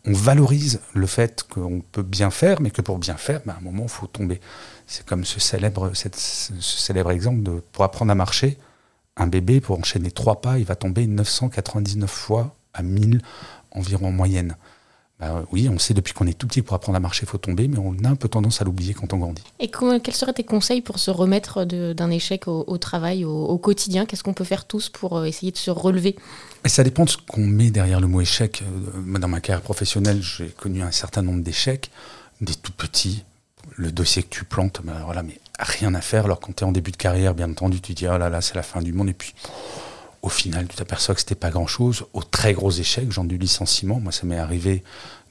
On 0.06 0.14
valorise 0.14 0.80
le 0.94 1.08
fait 1.08 1.44
qu'on 1.50 1.82
peut 1.92 2.04
bien 2.04 2.32
faire, 2.32 2.62
mais 2.62 2.72
que 2.72 2.82
pour 2.82 2.98
bien 3.00 3.18
faire, 3.18 3.42
ben, 3.46 3.54
à 3.54 3.58
un 3.58 3.62
moment, 3.62 3.84
il 3.84 3.90
faut 3.90 4.08
tomber. 4.08 4.40
C'est 4.90 5.06
comme 5.06 5.24
ce 5.24 5.40
célèbre, 5.40 5.92
ce 5.94 6.52
célèbre 6.60 7.12
exemple 7.12 7.44
de 7.44 7.62
pour 7.72 7.84
apprendre 7.84 8.12
à 8.12 8.16
marcher, 8.16 8.58
un 9.18 9.28
bébé, 9.28 9.62
pour 9.62 9.78
enchaîner 9.78 10.10
trois 10.10 10.42
pas, 10.42 10.58
il 10.58 10.66
va 10.66 10.76
tomber 10.76 11.06
999 11.06 12.10
fois 12.10 12.56
à 12.74 12.82
1000 12.82 13.22
environ 13.70 14.08
en 14.08 14.12
moyenne. 14.12 14.56
Bah 15.20 15.44
oui, 15.52 15.70
on 15.70 15.78
sait 15.78 15.94
depuis 15.94 16.14
qu'on 16.14 16.26
est 16.26 16.34
tout 16.34 16.48
petit 16.48 16.64
pour 16.64 16.76
apprendre 16.76 16.96
à 16.96 17.00
marcher, 17.00 17.26
il 17.26 17.30
faut 17.30 17.38
tomber, 17.38 17.68
mais 17.68 17.78
on 17.78 17.94
a 18.04 18.10
un 18.10 18.16
peu 18.16 18.30
tendance 18.30 18.62
à 18.62 18.66
l'oublier 18.66 18.96
quand 18.96 19.14
on 19.14 19.18
grandit. 19.18 19.44
Et 19.60 19.70
quels 19.70 20.16
seraient 20.16 20.34
tes 20.34 20.44
conseils 20.44 20.82
pour 20.82 20.98
se 20.98 21.12
remettre 21.12 21.66
d'un 21.66 22.10
échec 22.10 22.48
au, 22.48 22.78
travail, 22.80 23.26
au, 23.26 23.58
quotidien? 23.60 24.08
Qu'est-ce 24.08 24.24
qu'on 24.24 24.34
peut 24.34 24.44
faire 24.44 24.66
tous 24.66 24.90
pour 24.90 25.18
euh, 25.18 25.26
essayer 25.26 25.52
de 25.52 25.58
se 25.58 25.70
relever? 25.70 26.16
Et 26.66 26.70
Ça 26.70 26.84
dépend 26.84 27.06
de 27.06 27.10
ce 27.12 27.18
qu'on 27.18 27.46
met 27.46 27.70
derrière 27.70 28.00
le 28.00 28.08
mot 28.08 28.22
échec. 28.22 28.64
Euh, 28.64 29.20
dans 29.20 29.28
ma 29.28 29.40
carrière 29.40 29.62
professionnelle, 29.62 30.24
j'ai 30.24 30.48
connu 30.48 30.82
un 30.82 30.92
certain 30.92 31.22
nombre 31.22 31.44
d'échecs, 31.44 31.92
des 32.42 32.56
tout 32.56 32.72
petits, 32.72 33.26
le 33.76 33.92
dossier 33.92 34.24
que 34.24 34.30
tu 34.30 34.46
plantes, 34.46 34.82
ben 34.84 35.02
voilà, 35.06 35.24
mais 35.24 35.40
rien 35.60 35.94
à 35.94 36.02
faire. 36.02 36.26
Alors 36.26 36.40
quand 36.40 36.56
tu 36.56 36.64
es 36.64 36.68
en 36.68 36.72
début 36.72 36.92
de 36.92 36.98
carrière, 36.98 37.34
bien 37.34 37.50
entendu, 37.50 37.82
tu 37.82 37.94
dis 37.94 38.08
oh 38.08 38.18
là 38.18 38.30
là, 38.30 38.42
c'est 38.42 38.56
la 38.56 38.64
fin 38.64 38.82
du 38.82 38.94
monde. 38.94 39.10
Et 39.10 39.14
puis 39.14 39.34
au 40.22 40.30
final, 40.30 40.68
tu 40.68 40.76
t'aperçois 40.76 41.16
que 41.16 41.22
c'était 41.22 41.36
pas 41.36 41.50
grand 41.50 41.68
chose. 41.68 42.06
Au 42.14 42.24
très 42.24 42.54
gros 42.54 42.72
échec, 42.72 43.12
genre 43.12 43.26
du 43.26 43.38
licenciement. 43.38 44.00
Moi, 44.00 44.12
ça 44.12 44.26
m'est 44.26 44.38
arrivé 44.38 44.84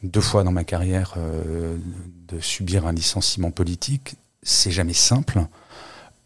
deux 0.03 0.21
fois 0.21 0.45
dans 0.45 0.53
ma 0.53 0.65
carrière 0.65 1.15
euh, 1.17 1.77
de 2.29 2.41
subir 2.41 2.87
un 2.87 2.93
licenciement 2.93 3.51
politique. 3.51 4.17
C'est 4.43 4.71
jamais 4.71 4.95
simple. 4.95 5.41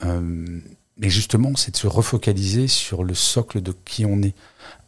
Euh, 0.04 0.60
mais 0.98 1.10
justement, 1.10 1.56
c'est 1.56 1.72
de 1.72 1.76
se 1.76 1.86
refocaliser 1.86 2.68
sur 2.68 3.02
le 3.02 3.14
socle 3.14 3.60
de 3.60 3.74
qui 3.84 4.04
on 4.04 4.22
est. 4.22 4.34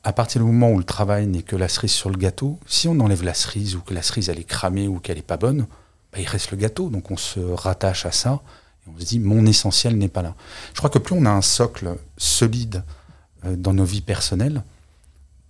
À 0.05 0.13
partir 0.13 0.41
du 0.41 0.47
moment 0.47 0.71
où 0.71 0.79
le 0.79 0.85
travail 0.85 1.27
n'est 1.27 1.43
que 1.43 1.57
la 1.57 1.69
cerise 1.69 1.93
sur 1.93 2.11
le 2.11 2.17
gâteau, 2.17 2.59
si 2.67 2.89
on 2.89 3.01
enlève 3.01 3.25
la 3.25 3.35
cerise 3.35 3.75
ou 3.75 3.81
que 3.81 3.95
la 3.95 4.03
cerise 4.03 4.29
elle 4.29 4.39
est 4.39 4.45
cramée 4.45 4.87
ou 4.87 4.99
qu'elle 4.99 5.19
est 5.19 5.23
pas 5.23 5.39
bonne, 5.39 5.67
bah, 6.15 6.21
il 6.21 6.29
reste 6.29 6.53
le 6.53 6.57
gâteau. 6.57 6.91
Donc 6.91 7.11
on 7.11 7.17
se 7.17 7.41
rattache 7.41 8.07
à 8.07 8.13
ça 8.13 8.41
et 8.87 8.91
on 8.95 9.01
se 9.01 9.05
dit 9.05 9.19
mon 9.19 9.45
essentiel 9.47 9.99
n'est 9.99 10.09
pas 10.09 10.23
là. 10.23 10.35
Je 10.73 10.79
crois 10.79 10.91
que 10.91 10.99
plus 10.99 11.15
on 11.15 11.25
a 11.27 11.31
un 11.31 11.43
socle 11.43 11.97
solide 12.17 12.85
euh, 13.45 13.57
dans 13.57 13.75
nos 13.75 13.85
vies 13.85 14.01
personnelles, 14.01 14.63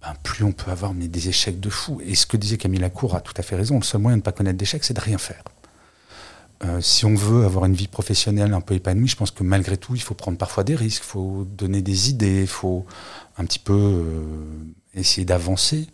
ben, 0.01 0.15
plus 0.23 0.45
on 0.45 0.53
peut 0.53 0.71
avoir 0.71 0.95
mais, 0.95 1.09
des 1.09 1.29
échecs 1.29 1.61
de 1.61 1.69
fou. 1.69 2.01
Et 2.05 2.15
ce 2.15 2.27
que 2.27 2.39
disait 2.39 2.57
Camille 2.57 2.81
Lacour 2.81 3.15
a 3.15 3.21
tout 3.21 3.35
à 3.37 3.43
fait 3.43 3.57
raison. 3.57 3.77
Le 3.77 3.85
seul 3.85 4.01
moyen 4.01 4.17
de 4.17 4.21
ne 4.21 4.25
pas 4.25 4.33
connaître 4.33 4.57
d'échecs, 4.57 4.85
c'est 4.85 4.95
de 4.95 5.01
rien 5.01 5.19
faire. 5.19 5.43
Euh, 6.65 6.81
si 6.81 7.05
on 7.05 7.15
veut 7.15 7.45
avoir 7.45 7.67
une 7.67 7.75
vie 7.75 7.89
professionnelle 7.89 8.55
un 8.55 8.61
peu 8.63 8.75
épanouie, 8.75 9.09
je 9.09 9.17
pense 9.17 9.33
que 9.33 9.43
malgré 9.43 9.77
tout, 9.77 9.95
il 9.95 10.01
faut 10.01 10.15
prendre 10.15 10.39
parfois 10.39 10.65
des 10.65 10.77
risques, 10.77 11.03
il 11.05 11.09
faut 11.09 11.45
donner 11.45 11.83
des 11.83 12.09
idées, 12.09 12.43
il 12.43 12.47
faut 12.47 12.87
un 13.37 13.45
petit 13.45 13.59
peu 13.59 13.75
euh, 13.75 14.25
essayer 14.95 15.27
d'avancer. 15.27 15.89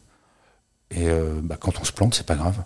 Et 0.92 1.08
bah, 1.44 1.56
quand 1.56 1.80
on 1.80 1.84
se 1.84 1.92
plante, 1.92 2.16
c'est 2.16 2.26
pas 2.26 2.34
grave 2.34 2.64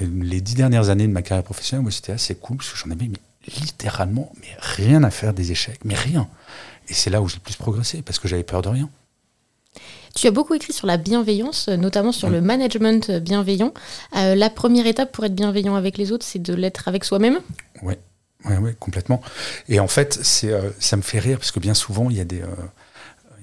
les 0.00 0.40
dix 0.40 0.54
dernières 0.54 0.90
années 0.90 1.06
de 1.06 1.12
ma 1.12 1.22
carrière 1.22 1.44
professionnelle, 1.44 1.82
moi, 1.82 1.90
c'était 1.90 2.12
assez 2.12 2.34
cool 2.34 2.58
parce 2.58 2.70
que 2.70 2.78
j'en 2.78 2.90
avais 2.90 3.08
mais, 3.08 3.18
littéralement 3.60 4.32
mais 4.40 4.48
rien 4.58 5.02
à 5.02 5.10
faire 5.10 5.32
des 5.32 5.52
échecs, 5.52 5.80
mais 5.84 5.94
rien. 5.94 6.28
Et 6.88 6.94
c'est 6.94 7.10
là 7.10 7.22
où 7.22 7.28
j'ai 7.28 7.36
le 7.36 7.42
plus 7.42 7.56
progressé 7.56 8.02
parce 8.02 8.18
que 8.18 8.28
j'avais 8.28 8.42
peur 8.42 8.62
de 8.62 8.68
rien. 8.68 8.88
Tu 10.14 10.26
as 10.26 10.32
beaucoup 10.32 10.54
écrit 10.54 10.72
sur 10.72 10.88
la 10.88 10.96
bienveillance, 10.96 11.68
notamment 11.68 12.10
sur 12.10 12.28
le 12.28 12.40
management 12.40 13.10
bienveillant. 13.12 13.72
Euh, 14.16 14.34
la 14.34 14.50
première 14.50 14.86
étape 14.86 15.12
pour 15.12 15.24
être 15.24 15.34
bienveillant 15.34 15.76
avec 15.76 15.96
les 15.98 16.10
autres, 16.10 16.26
c'est 16.26 16.42
de 16.42 16.52
l'être 16.52 16.88
avec 16.88 17.04
soi-même? 17.04 17.38
Oui, 17.82 17.94
ouais, 18.44 18.58
ouais, 18.58 18.74
complètement. 18.78 19.22
Et 19.68 19.78
en 19.78 19.86
fait, 19.86 20.18
c'est, 20.22 20.50
euh, 20.50 20.70
ça 20.80 20.96
me 20.96 21.02
fait 21.02 21.20
rire 21.20 21.38
parce 21.38 21.52
que 21.52 21.60
bien 21.60 21.74
souvent, 21.74 22.10
il 22.10 22.16
y 22.16 22.20
a 22.20 22.24
des, 22.24 22.42
euh, 22.42 22.46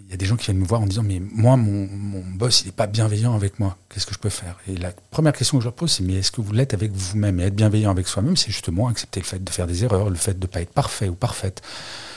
y 0.10 0.14
a 0.14 0.18
des 0.18 0.26
gens 0.26 0.38
qui 0.38 0.46
viennent 0.46 0.60
me 0.60 0.66
voir 0.66 0.82
en 0.82 0.86
disant 0.86 1.04
mais 1.04 1.20
moi 1.20 1.58
mon, 1.58 1.88
boss 2.36 2.62
il 2.62 2.68
n'est 2.68 2.72
pas 2.72 2.88
bienveillant 2.88 3.36
avec 3.36 3.60
moi. 3.60 3.78
Qu'est-ce 3.90 4.06
que 4.06 4.14
je 4.14 4.20
peux 4.20 4.30
faire? 4.30 4.58
Et 4.68 4.78
la 4.78 4.92
première 5.12 5.34
question 5.34 5.58
que 5.58 5.64
je 5.64 5.68
leur 5.68 5.76
pose 5.76 5.92
c'est 5.92 6.04
mais 6.04 6.16
est-ce 6.16 6.32
que 6.32 6.42
vous 6.42 6.54
l'êtes 6.54 6.74
avec 6.74 6.92
vous-même? 6.94 7.40
Et 7.40 7.44
être 7.44 7.56
bienveillant 7.56 7.92
avec 7.92 8.08
soi-même 8.08 8.38
c'est 8.38 8.52
justement 8.52 8.88
accepter 8.88 9.20
le 9.20 9.26
fait 9.26 9.44
de 9.44 9.50
faire 9.50 9.68
des 9.68 9.84
erreurs 9.84 10.10
le 10.10 10.16
fait 10.16 10.40
de 10.40 10.46
ne 10.46 10.52
pas 10.52 10.62
être 10.62 10.72
parfait 10.72 11.10
ou 11.10 11.16
parfaite. 11.16 11.62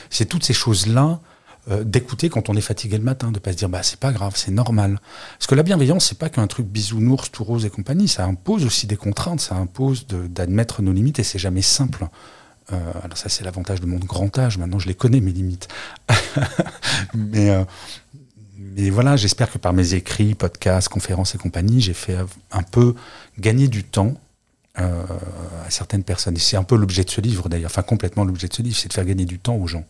C'est 0.09 0.25
toutes 0.25 0.43
ces 0.43 0.53
choses 0.53 0.87
là 0.87 1.19
euh, 1.69 1.83
d'écouter 1.83 2.29
quand 2.29 2.49
on 2.49 2.55
est 2.55 2.61
fatigué 2.61 2.97
le 2.97 3.03
matin 3.03 3.31
de 3.31 3.39
pas 3.39 3.51
se 3.51 3.57
dire 3.57 3.69
bah 3.69 3.83
c'est 3.83 3.99
pas 3.99 4.11
grave 4.11 4.33
c'est 4.35 4.51
normal. 4.51 4.99
Parce 5.37 5.47
que 5.47 5.55
la 5.55 5.63
bienveillance 5.63 6.05
c'est 6.05 6.17
pas 6.17 6.29
qu'un 6.29 6.47
truc 6.47 6.67
bisounours 6.67 7.29
tout 7.29 7.43
rose 7.43 7.65
et 7.65 7.69
compagnie. 7.69 8.07
Ça 8.07 8.25
impose 8.25 8.65
aussi 8.65 8.87
des 8.87 8.97
contraintes 8.97 9.41
ça 9.41 9.55
impose 9.55 10.07
d'admettre 10.07 10.81
nos 10.81 10.93
limites 10.93 11.19
et 11.19 11.23
c'est 11.23 11.39
jamais 11.39 11.61
simple 11.61 12.07
alors 12.71 13.17
ça, 13.17 13.29
c'est 13.29 13.43
l'avantage 13.43 13.81
de 13.81 13.85
mon 13.85 13.97
grand 13.97 14.37
âge. 14.37 14.57
Maintenant, 14.57 14.79
je 14.79 14.87
les 14.87 14.93
connais, 14.93 15.19
mes 15.19 15.31
limites. 15.31 15.67
mais, 17.13 17.49
euh, 17.49 17.63
mais 18.57 18.89
voilà, 18.89 19.17
j'espère 19.17 19.51
que 19.51 19.57
par 19.57 19.73
mes 19.73 19.93
écrits, 19.93 20.35
podcasts, 20.35 20.89
conférences 20.89 21.35
et 21.35 21.37
compagnie, 21.37 21.81
j'ai 21.81 21.93
fait 21.93 22.17
un 22.51 22.63
peu 22.63 22.95
gagner 23.39 23.67
du 23.67 23.83
temps 23.83 24.13
euh, 24.79 25.03
à 25.65 25.69
certaines 25.69 26.03
personnes. 26.03 26.37
Et 26.37 26.39
c'est 26.39 26.57
un 26.57 26.63
peu 26.63 26.75
l'objet 26.77 27.03
de 27.03 27.09
ce 27.09 27.19
livre, 27.19 27.49
d'ailleurs. 27.49 27.71
Enfin, 27.71 27.81
complètement 27.81 28.23
l'objet 28.23 28.47
de 28.47 28.53
ce 28.53 28.61
livre, 28.61 28.77
c'est 28.77 28.87
de 28.87 28.93
faire 28.93 29.05
gagner 29.05 29.25
du 29.25 29.39
temps 29.39 29.55
aux 29.55 29.67
gens. 29.67 29.85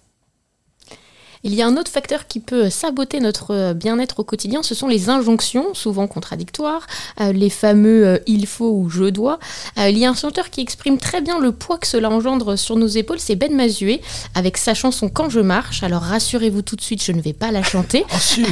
Il 1.43 1.55
y 1.55 1.61
a 1.61 1.67
un 1.67 1.75
autre 1.75 1.89
facteur 1.89 2.27
qui 2.27 2.39
peut 2.39 2.69
saboter 2.69 3.19
notre 3.19 3.51
euh, 3.51 3.73
bien-être 3.73 4.19
au 4.19 4.23
quotidien, 4.23 4.61
ce 4.61 4.75
sont 4.75 4.87
les 4.87 5.09
injonctions, 5.09 5.73
souvent 5.73 6.05
contradictoires, 6.07 6.85
euh, 7.19 7.31
les 7.31 7.49
fameux 7.49 8.05
euh, 8.05 8.17
il 8.27 8.45
faut 8.45 8.69
ou 8.69 8.89
je 8.89 9.05
dois. 9.05 9.39
il 9.77 9.97
y 9.97 10.05
a 10.05 10.09
un 10.09 10.13
chanteur 10.13 10.51
qui 10.51 10.61
exprime 10.61 10.99
très 10.99 11.21
bien 11.21 11.39
le 11.39 11.51
poids 11.51 11.79
que 11.79 11.87
cela 11.87 12.11
engendre 12.11 12.57
sur 12.57 12.75
nos 12.75 12.87
épaules, 12.87 13.19
c'est 13.19 13.35
Ben 13.35 13.55
Mazué, 13.55 14.01
avec 14.35 14.57
sa 14.57 14.75
chanson 14.75 15.09
Quand 15.09 15.29
je 15.29 15.39
marche. 15.39 15.81
Alors 15.83 16.03
rassurez-vous 16.03 16.61
tout 16.61 16.75
de 16.75 16.81
suite, 16.81 17.03
je 17.03 17.11
ne 17.11 17.21
vais 17.21 17.33
pas 17.33 17.51
la 17.51 17.63
chanter. 17.63 18.05
Oh 18.13 18.17
si 18.19 18.45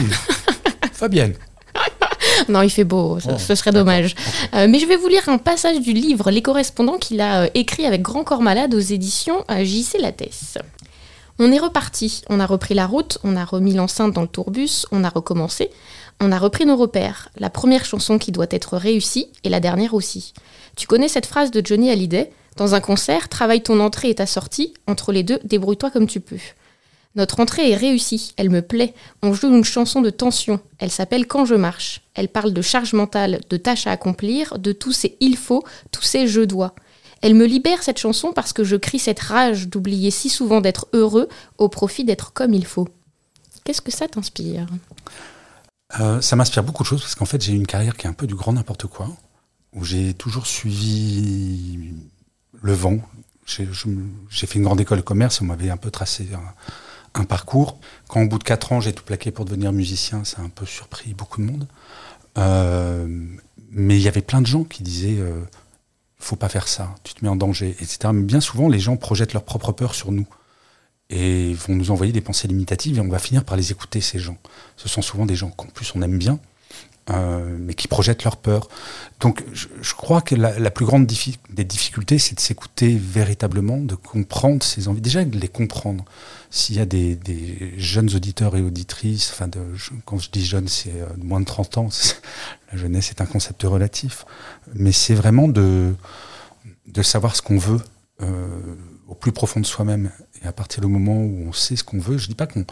Fabienne 0.94 1.34
non, 2.48 2.62
il 2.62 2.70
fait 2.70 2.84
beau, 2.84 3.20
ce, 3.20 3.30
oh, 3.30 3.56
serait 3.56 3.72
dommage. 3.72 4.16
mais 4.54 4.80
je 4.80 4.86
vais 4.86 4.96
vous 4.96 5.08
lire 5.08 5.28
un 5.30 5.38
passage 5.38 5.80
du 5.82 5.94
livre 5.94 6.32
Les 6.32 6.42
correspondants 6.42 6.98
qu'il 6.98 7.22
a 7.22 7.50
écrit 7.56 7.86
avec 7.86 8.02
Grand 8.02 8.24
Corps 8.24 8.42
Malade 8.42 8.74
aux 8.74 8.80
éditions 8.80 9.44
JC 9.50 10.00
Lattès. 10.00 10.58
On 11.42 11.54
est 11.54 11.60
reparti, 11.60 12.22
on 12.28 12.42
a 12.42 12.46
repris 12.46 12.74
la 12.74 12.86
route, 12.86 13.18
on 13.24 13.38
a 13.38 13.46
remis 13.46 13.74
l'enceinte 13.74 14.12
dans 14.12 14.24
le 14.24 14.28
tourbus, 14.28 14.86
on 14.92 15.06
a 15.06 15.10
recommencé, 15.10 15.70
on 16.20 16.34
a 16.34 16.38
repris 16.38 16.66
nos 16.66 16.76
repères. 16.76 17.30
La 17.38 17.50
première 17.50 17.86
chanson 17.86 18.18
qui 18.18 18.34
doit 18.34 18.48
être 18.50 18.76
réussie 18.76 19.30
et 19.46 19.50
la 19.50 19.62
dernière 19.62 19.94
aussi. 19.94 20.34
Tu 20.76 20.86
connais 20.86 21.08
cette 21.08 21.26
phrase 21.26 21.52
de 21.52 21.66
Johnny 21.66 21.92
Hallyday? 21.92 22.30
Dans 22.58 22.76
un 22.76 22.82
concert, 22.82 23.30
travaille 23.30 23.64
ton 23.64 23.80
entrée 23.80 24.10
et 24.10 24.16
ta 24.16 24.26
sortie, 24.26 24.74
entre 24.86 25.14
les 25.14 25.24
deux, 25.24 25.40
débrouille-toi 25.46 25.92
comme 25.92 26.08
tu 26.08 26.20
peux. 26.20 26.40
Notre 27.16 27.40
entrée 27.40 27.72
est 27.72 27.78
réussie, 27.78 28.34
elle 28.36 28.50
me 28.50 28.62
plaît. 28.62 28.94
On 29.24 29.34
joue 29.34 29.48
une 29.48 29.64
chanson 29.64 30.02
de 30.02 30.10
tension. 30.10 30.60
Elle 30.78 30.92
s'appelle 30.92 31.26
Quand 31.26 31.46
je 31.46 31.56
marche. 31.56 32.02
Elle 32.16 32.28
parle 32.28 32.52
de 32.52 32.62
charge 32.62 32.92
mentale, 32.92 33.40
de 33.50 33.56
tâches 33.56 33.88
à 33.88 33.92
accomplir, 33.92 34.60
de 34.60 34.74
tous 34.74 34.92
ces 34.92 35.16
il 35.22 35.38
faut, 35.38 35.64
tous 35.92 36.04
ces 36.04 36.28
je 36.28 36.42
dois. 36.42 36.76
Elle 37.22 37.36
me 37.36 37.46
libère 37.46 37.84
cette 37.84 37.98
chanson 37.98 38.32
parce 38.34 38.54
que 38.54 38.64
je 38.64 38.76
crie 38.76 39.00
cette 39.00 39.20
rage 39.20 39.68
d'oublier 39.68 40.12
si 40.12 40.30
souvent 40.30 40.62
d'être 40.62 40.88
heureux 40.94 41.28
au 41.58 41.70
profit 41.70 42.06
d'être 42.06 42.34
comme 42.34 42.54
il 42.54 42.66
faut. 42.66 42.88
Qu'est-ce 43.64 43.82
que 43.82 43.92
ça 43.92 44.08
t'inspire? 44.08 44.68
Euh, 46.00 46.22
Ça 46.22 46.36
m'inspire 46.36 46.64
beaucoup 46.64 46.84
de 46.84 46.88
choses 46.88 47.02
parce 47.02 47.16
qu'en 47.16 47.26
fait 47.26 47.42
j'ai 47.42 47.54
une 47.54 47.68
carrière 47.68 47.98
qui 47.98 48.08
est 48.08 48.10
un 48.10 48.14
peu 48.14 48.28
du 48.28 48.36
grand 48.36 48.54
n'importe 48.54 48.88
quoi, 48.88 49.10
où 49.74 49.84
j'ai 49.84 50.14
toujours 50.14 50.48
suivi 50.48 51.94
le 52.62 52.74
vent. 52.74 53.00
J'ai 53.46 53.66
fait 54.48 54.60
une 54.60 54.64
grande 54.64 54.80
école 54.80 55.00
de 55.00 55.04
commerce 55.04 55.42
on 55.42 55.46
m'avait 55.46 55.72
un 55.72 55.78
peu 55.78 55.92
tracé 55.92 56.28
un, 57.16 57.24
parcours. 57.26 57.80
Quand 58.08 58.22
au 58.22 58.28
bout 58.28 58.38
de 58.38 58.44
4 58.44 58.72
ans 58.72 58.80
j'ai 58.80 58.94
tout 58.94 59.04
plaqué 59.04 59.32
pour 59.32 59.44
devenir 59.44 59.74
musicien, 59.74 60.24
ça 60.24 60.42
a 60.42 60.46
un 60.46 60.50
peu 60.50 60.66
surpris 60.66 61.14
beaucoup 61.14 61.42
de 61.42 61.48
monde. 61.48 61.68
Euh, 62.38 63.08
mais 63.72 63.98
il 63.98 64.02
y 64.02 64.08
avait 64.08 64.22
plein 64.22 64.42
de 64.42 64.48
gens 64.48 64.64
qui 64.64 64.84
disaient... 64.84 65.18
Euh, 65.20 65.42
faut 66.20 66.36
pas 66.36 66.50
faire 66.50 66.68
ça, 66.68 66.94
tu 67.04 67.14
te 67.14 67.24
mets 67.24 67.30
en 67.30 67.36
danger, 67.36 67.76
etc. 67.80 68.10
Mais 68.14 68.24
bien 68.24 68.42
souvent, 68.42 68.70
les 68.70 68.80
gens 68.80 68.98
projettent 68.98 69.34
leur 69.34 69.44
propre 69.44 69.72
peur 69.72 69.96
sur 69.96 70.12
nous 70.12 70.28
et 71.10 71.54
vont 71.54 71.76
nous 71.76 71.92
envoyer 71.92 72.12
des 72.12 72.22
pensées 72.22 72.48
limitatives 72.48 72.98
et 72.98 73.02
on 73.02 73.08
va 73.08 73.20
finir 73.20 73.44
par 73.44 73.58
les 73.58 73.72
écouter, 73.72 74.02
ces 74.02 74.20
gens. 74.20 74.38
Ce 74.78 74.88
sont 74.88 75.02
souvent 75.02 75.26
des 75.26 75.36
gens 75.36 75.50
qu'en 75.50 75.66
plus 75.66 75.92
on 75.96 76.02
aime 76.02 76.18
bien, 76.18 76.40
euh, 77.10 77.58
mais 77.60 77.74
qui 77.74 77.88
projettent 77.88 78.24
leur 78.24 78.38
peur. 78.38 78.68
Donc 79.20 79.44
je, 79.54 79.94
crois 79.94 80.22
que 80.22 80.36
la, 80.36 80.72
plus 80.72 80.86
grande 80.86 81.06
des 81.06 81.64
difficultés, 81.64 82.20
c'est 82.20 82.36
de 82.36 82.40
s'écouter 82.40 82.96
véritablement, 82.96 83.78
de 83.78 83.96
comprendre 83.96 84.64
ses 84.64 84.88
envies, 84.88 85.02
déjà 85.02 85.24
de 85.26 85.38
les 85.38 85.48
comprendre. 85.48 86.06
S'il 86.52 86.76
y 86.76 86.80
a 86.80 86.86
des, 86.86 87.18
jeunes 87.78 88.16
auditeurs 88.16 88.56
et 88.56 88.62
auditrices, 88.62 89.32
enfin 89.34 89.50
quand 90.06 90.20
je 90.20 90.30
dis 90.32 90.46
jeunes, 90.46 90.68
c'est 90.68 90.94
euh, 90.96 91.08
moins 91.18 91.40
de 91.40 91.46
30 91.46 91.78
ans, 91.80 91.90
la 92.72 92.78
jeunesse 92.78 93.10
est 93.12 93.22
un 93.22 93.26
concept 93.26 93.64
relatif, 93.64 94.26
mais 94.74 94.92
c'est 94.92 95.16
vraiment 95.16 95.48
de, 95.48 95.94
de 96.88 97.02
savoir 97.02 97.36
ce 97.36 97.42
qu'on 97.42 97.58
veut 97.58 97.82
euh, 98.22 98.76
au 99.08 99.16
plus 99.16 99.32
profond 99.32 99.60
de 99.60 99.66
soi-même. 99.66 100.12
Et 100.44 100.48
à 100.48 100.52
partir 100.52 100.82
du 100.82 100.88
moment 100.88 101.18
où 101.18 101.48
on 101.48 101.54
sait 101.54 101.76
ce 101.76 101.84
qu'on 101.84 102.00
veut, 102.00 102.18
je 102.18 102.28
dis 102.28 102.36
pas 102.36 102.48
qu'on 102.48 102.66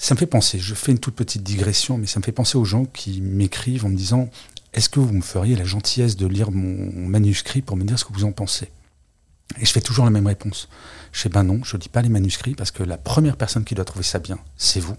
ça 0.00 0.14
me 0.14 0.18
fait 0.18 0.26
penser, 0.26 0.58
je 0.58 0.74
fais 0.74 0.92
une 0.92 0.98
toute 0.98 1.14
petite 1.14 1.42
digression, 1.42 1.98
mais 1.98 2.06
ça 2.06 2.20
me 2.20 2.24
fait 2.24 2.32
penser 2.32 2.56
aux 2.56 2.64
gens 2.64 2.86
qui 2.86 3.20
m'écrivent 3.20 3.84
en 3.84 3.90
me 3.90 3.96
disant 3.96 4.30
Est-ce 4.72 4.88
que 4.88 4.98
vous 4.98 5.12
me 5.12 5.20
feriez 5.20 5.56
la 5.56 5.64
gentillesse 5.64 6.16
de 6.16 6.26
lire 6.26 6.50
mon 6.50 7.06
manuscrit 7.06 7.60
pour 7.60 7.76
me 7.76 7.84
dire 7.84 7.98
ce 7.98 8.06
que 8.06 8.12
vous 8.14 8.24
en 8.24 8.32
pensez? 8.32 8.70
Et 9.60 9.66
je 9.66 9.70
fais 9.70 9.82
toujours 9.82 10.06
la 10.06 10.10
même 10.10 10.26
réponse. 10.26 10.70
Je 11.12 11.20
fais 11.20 11.28
Ben 11.28 11.42
non, 11.42 11.60
je 11.64 11.76
ne 11.76 11.82
dis 11.82 11.90
pas 11.90 12.00
les 12.00 12.08
manuscrits 12.08 12.54
parce 12.54 12.70
que 12.70 12.82
la 12.82 12.96
première 12.96 13.36
personne 13.36 13.62
qui 13.62 13.74
doit 13.74 13.84
trouver 13.84 14.04
ça 14.04 14.18
bien, 14.18 14.38
c'est 14.56 14.80
vous. 14.80 14.96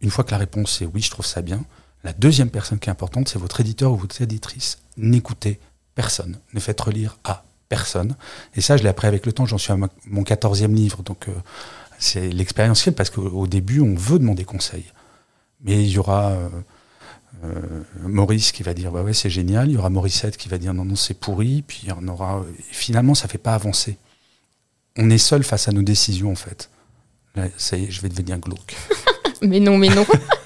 Une 0.00 0.10
fois 0.10 0.24
que 0.24 0.32
la 0.32 0.38
réponse 0.38 0.82
est 0.82 0.86
oui, 0.86 1.00
je 1.00 1.10
trouve 1.10 1.26
ça 1.26 1.40
bien, 1.40 1.64
la 2.02 2.12
deuxième 2.12 2.50
personne 2.50 2.80
qui 2.80 2.88
est 2.88 2.92
importante, 2.92 3.28
c'est 3.28 3.38
votre 3.38 3.60
éditeur 3.60 3.92
ou 3.92 3.96
votre 3.96 4.20
éditrice. 4.20 4.78
N'écoutez 4.96 5.60
personne, 5.94 6.40
ne 6.54 6.58
faites 6.58 6.80
relire 6.80 7.18
à 7.22 7.44
personne. 7.68 8.16
Et 8.56 8.60
ça, 8.60 8.76
je 8.76 8.82
l'ai 8.82 8.88
appris 8.88 9.06
avec 9.06 9.26
le 9.26 9.32
temps, 9.32 9.46
j'en 9.46 9.58
suis 9.58 9.72
à 9.72 9.76
mon 10.06 10.24
quatorzième 10.24 10.74
livre, 10.74 11.04
donc. 11.04 11.28
Euh, 11.28 11.34
c'est 11.98 12.28
l'expérientiel 12.28 12.94
parce 12.94 13.10
qu'au 13.10 13.46
début, 13.46 13.80
on 13.80 13.94
veut 13.94 14.18
demander 14.18 14.44
conseil. 14.44 14.84
Mais 15.62 15.82
il 15.82 15.90
y 15.90 15.98
aura 15.98 16.30
euh, 16.30 16.48
euh, 17.44 17.82
Maurice 18.02 18.52
qui 18.52 18.62
va 18.62 18.74
dire 18.74 18.92
ouais, 18.92 19.02
ouais 19.02 19.14
c'est 19.14 19.30
génial, 19.30 19.68
il 19.68 19.74
y 19.74 19.76
aura 19.76 19.90
Mauricette 19.90 20.36
qui 20.36 20.48
va 20.48 20.58
dire 20.58 20.74
non, 20.74 20.84
non, 20.84 20.96
c'est 20.96 21.14
pourri, 21.14 21.62
puis 21.66 21.80
il 21.84 21.88
y 21.88 21.92
en 21.92 22.06
aura. 22.08 22.44
finalement, 22.70 23.14
ça 23.14 23.26
ne 23.26 23.30
fait 23.30 23.38
pas 23.38 23.54
avancer. 23.54 23.96
On 24.98 25.10
est 25.10 25.18
seul 25.18 25.42
face 25.42 25.68
à 25.68 25.72
nos 25.72 25.82
décisions, 25.82 26.32
en 26.32 26.36
fait. 26.36 26.70
ça 27.56 27.76
y 27.76 27.84
est, 27.84 27.90
je 27.90 28.00
vais 28.00 28.08
devenir 28.08 28.38
glauque. 28.38 28.76
mais 29.42 29.60
non, 29.60 29.76
mais 29.78 29.88
non. 29.88 30.06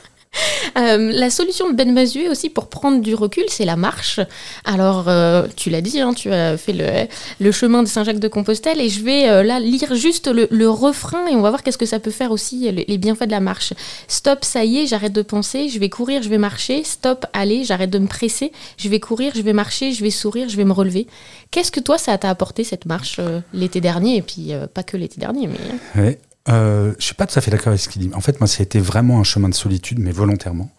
Euh, 0.81 1.13
la 1.13 1.31
solution 1.31 1.71
de 1.71 1.75
Ben 1.75 1.93
Mazué 1.93 2.29
aussi 2.29 2.49
pour 2.49 2.69
prendre 2.69 3.01
du 3.01 3.15
recul, 3.15 3.45
c'est 3.49 3.65
la 3.65 3.77
marche. 3.77 4.21
Alors, 4.65 5.09
euh, 5.09 5.47
tu 5.57 5.71
l'as 5.71 5.81
dit, 5.81 6.01
hein, 6.01 6.15
tu 6.15 6.33
as 6.33 6.57
fait 6.57 7.09
le, 7.41 7.53
chemin 7.53 7.83
de 7.83 7.89
Saint-Jacques-de-Compostelle 7.89 8.81
et 8.81 8.89
je 8.89 9.03
vais 9.03 9.29
euh, 9.29 9.43
là 9.43 9.61
lire 9.61 9.95
juste 9.95 10.29
le, 10.29 10.71
refrain 10.71 11.27
et 11.27 11.35
on 11.35 11.43
va 11.43 11.51
voir 11.51 11.63
qu'est-ce 11.63 11.79
que 11.79 11.87
ça 11.87 11.99
peut 11.99 12.11
faire 12.11 12.31
aussi, 12.31 12.71
les, 12.71 12.99
bienfaits 12.99 13.27
de 13.27 13.31
la 13.31 13.41
marche. 13.41 13.73
Stop, 14.09 14.45
ça 14.45 14.65
y 14.65 14.79
est, 14.79 14.87
j'arrête 14.87 15.13
de 15.13 15.23
penser, 15.23 15.69
je 15.69 15.79
vais 15.79 15.89
courir, 15.89 16.23
je 16.23 16.29
vais 16.29 16.39
marcher. 16.39 16.85
Stop, 16.85 17.27
allez, 17.33 17.65
j'arrête 17.65 17.91
de 17.91 17.99
me 17.99 18.07
presser, 18.07 18.53
je 18.79 18.89
vais 18.89 19.01
courir, 19.01 19.33
je 19.35 19.43
vais 19.43 19.53
marcher, 19.53 19.93
je 19.93 20.03
vais 20.03 20.11
sourire, 20.11 20.49
je 20.49 20.57
vais 20.57 20.65
me 20.65 20.73
relever. 20.73 21.07
Qu'est-ce 21.51 21.73
que 21.73 21.81
toi, 21.81 21.99
ça 21.99 22.17
t'a 22.19 22.31
apporté 22.31 22.65
cette 22.65 22.87
marche 22.87 23.21
l'été 23.53 23.81
dernier 23.81 24.17
et 24.17 24.23
puis 24.23 24.53
pas 24.73 24.83
que 24.83 24.97
l'été 24.97 25.21
dernier, 25.21 25.49
mais... 25.49 26.01
Ouais. 26.01 26.19
Euh, 26.51 26.95
je 26.99 27.05
suis 27.05 27.15
pas 27.15 27.27
tout 27.27 27.39
à 27.39 27.43
fait 27.43 27.51
d'accord 27.51 27.69
avec 27.69 27.81
ce 27.81 27.89
qu'il 27.89 28.03
dit. 28.03 28.15
En 28.15 28.21
fait, 28.21 28.41
moi, 28.41 28.47
ça 28.47 28.61
a 28.61 28.63
été 28.63 28.81
vraiment 28.81 29.21
un 29.21 29.25
chemin 29.25 29.49
de 29.49 29.55
solitude, 29.55 29.99
mais 29.99 30.13
volontairement. 30.13 30.71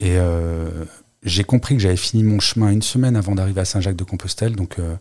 Et 0.00 0.16
euh, 0.18 0.84
j'ai 1.22 1.44
compris 1.44 1.76
que 1.76 1.80
j'avais 1.80 1.96
fini 1.96 2.22
mon 2.22 2.40
chemin 2.40 2.70
une 2.70 2.82
semaine 2.82 3.16
avant 3.16 3.34
d'arriver 3.34 3.60
à 3.60 3.64
Saint-Jacques-de-Compostelle. 3.64 4.54
Donc, 4.54 4.78
euh, 4.78 4.96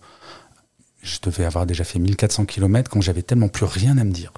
je 1.03 1.17
devais 1.21 1.45
avoir 1.45 1.65
déjà 1.65 1.83
fait 1.83 1.99
1400 1.99 2.45
km 2.45 2.89
quand 2.89 3.01
j'avais 3.01 3.21
tellement 3.21 3.49
plus 3.49 3.65
rien 3.65 3.97
à 3.97 4.03
me 4.03 4.11
dire. 4.11 4.31